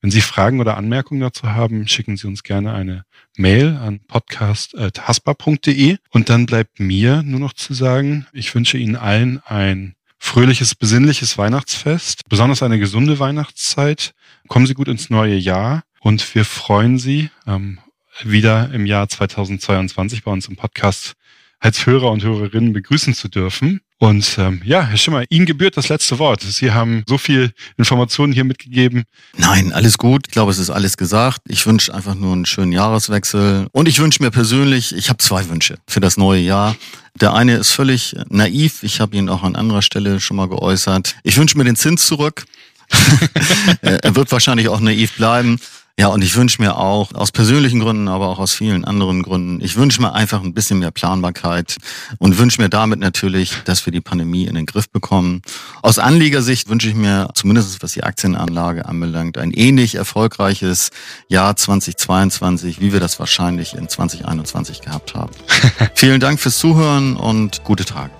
Wenn 0.00 0.10
Sie 0.10 0.20
Fragen 0.20 0.60
oder 0.60 0.76
Anmerkungen 0.76 1.20
dazu 1.20 1.50
haben, 1.50 1.86
schicken 1.88 2.16
Sie 2.16 2.26
uns 2.26 2.42
gerne 2.42 2.72
eine 2.72 3.04
Mail 3.36 3.76
an 3.76 4.00
podcast.haspa.de 4.06 5.96
und 6.10 6.28
dann 6.28 6.46
bleibt 6.46 6.80
mir 6.80 7.22
nur 7.22 7.40
noch 7.40 7.52
zu 7.52 7.74
sagen, 7.74 8.26
ich 8.32 8.54
wünsche 8.54 8.78
Ihnen 8.78 8.96
allen 8.96 9.40
ein 9.44 9.94
fröhliches, 10.18 10.74
besinnliches 10.74 11.38
Weihnachtsfest, 11.38 12.28
besonders 12.28 12.62
eine 12.62 12.78
gesunde 12.78 13.18
Weihnachtszeit. 13.18 14.12
Kommen 14.48 14.66
Sie 14.66 14.74
gut 14.74 14.88
ins 14.88 15.10
neue 15.10 15.36
Jahr 15.36 15.82
und 16.00 16.34
wir 16.34 16.44
freuen 16.44 16.98
Sie 16.98 17.30
ähm, 17.46 17.78
wieder 18.22 18.72
im 18.72 18.86
Jahr 18.86 19.08
2022 19.08 20.22
bei 20.22 20.30
uns 20.30 20.46
im 20.46 20.56
Podcast 20.56 21.14
als 21.58 21.86
Hörer 21.86 22.10
und 22.10 22.22
Hörerinnen 22.22 22.72
begrüßen 22.72 23.14
zu 23.14 23.28
dürfen. 23.28 23.80
Und 24.02 24.38
ähm, 24.38 24.62
ja, 24.64 24.82
Herr 24.82 24.96
Schimmer, 24.96 25.24
Ihnen 25.28 25.44
gebührt 25.44 25.76
das 25.76 25.90
letzte 25.90 26.18
Wort. 26.18 26.40
Sie 26.40 26.72
haben 26.72 27.04
so 27.06 27.18
viel 27.18 27.52
Informationen 27.76 28.32
hier 28.32 28.44
mitgegeben. 28.44 29.04
Nein, 29.36 29.74
alles 29.74 29.98
gut. 29.98 30.22
Ich 30.26 30.32
glaube, 30.32 30.50
es 30.50 30.58
ist 30.58 30.70
alles 30.70 30.96
gesagt. 30.96 31.42
Ich 31.46 31.66
wünsche 31.66 31.92
einfach 31.92 32.14
nur 32.14 32.32
einen 32.32 32.46
schönen 32.46 32.72
Jahreswechsel. 32.72 33.66
Und 33.72 33.88
ich 33.88 33.98
wünsche 33.98 34.22
mir 34.22 34.30
persönlich, 34.30 34.96
ich 34.96 35.10
habe 35.10 35.18
zwei 35.18 35.46
Wünsche 35.50 35.76
für 35.86 36.00
das 36.00 36.16
neue 36.16 36.40
Jahr. 36.40 36.76
Der 37.20 37.34
eine 37.34 37.56
ist 37.56 37.72
völlig 37.72 38.16
naiv. 38.30 38.82
Ich 38.84 39.00
habe 39.00 39.14
ihn 39.18 39.28
auch 39.28 39.42
an 39.42 39.54
anderer 39.54 39.82
Stelle 39.82 40.18
schon 40.18 40.38
mal 40.38 40.48
geäußert. 40.48 41.16
Ich 41.22 41.36
wünsche 41.36 41.58
mir 41.58 41.64
den 41.64 41.76
Zins 41.76 42.06
zurück. 42.06 42.46
er 43.82 44.16
wird 44.16 44.32
wahrscheinlich 44.32 44.68
auch 44.70 44.80
naiv 44.80 45.12
bleiben. 45.16 45.58
Ja, 45.98 46.06
und 46.08 46.22
ich 46.22 46.34
wünsche 46.36 46.62
mir 46.62 46.76
auch, 46.76 47.12
aus 47.14 47.30
persönlichen 47.30 47.80
Gründen, 47.80 48.08
aber 48.08 48.28
auch 48.28 48.38
aus 48.38 48.54
vielen 48.54 48.84
anderen 48.84 49.22
Gründen, 49.22 49.62
ich 49.62 49.76
wünsche 49.76 50.00
mir 50.00 50.14
einfach 50.14 50.42
ein 50.42 50.54
bisschen 50.54 50.78
mehr 50.78 50.90
Planbarkeit 50.90 51.76
und 52.18 52.38
wünsche 52.38 52.62
mir 52.62 52.70
damit 52.70 53.00
natürlich, 53.00 53.52
dass 53.64 53.84
wir 53.84 53.92
die 53.92 54.00
Pandemie 54.00 54.46
in 54.46 54.54
den 54.54 54.66
Griff 54.66 54.88
bekommen. 54.88 55.42
Aus 55.82 55.98
Anlegersicht 55.98 56.68
wünsche 56.68 56.88
ich 56.88 56.94
mir, 56.94 57.28
zumindest 57.34 57.82
was 57.82 57.92
die 57.92 58.02
Aktienanlage 58.02 58.86
anbelangt, 58.86 59.36
ein 59.36 59.50
ähnlich 59.50 59.94
erfolgreiches 59.96 60.90
Jahr 61.28 61.56
2022, 61.56 62.80
wie 62.80 62.92
wir 62.92 63.00
das 63.00 63.18
wahrscheinlich 63.18 63.74
in 63.74 63.88
2021 63.88 64.80
gehabt 64.80 65.14
haben. 65.14 65.32
Vielen 65.94 66.20
Dank 66.20 66.40
fürs 66.40 66.58
Zuhören 66.58 67.16
und 67.16 67.62
gute 67.64 67.84
Tage. 67.84 68.19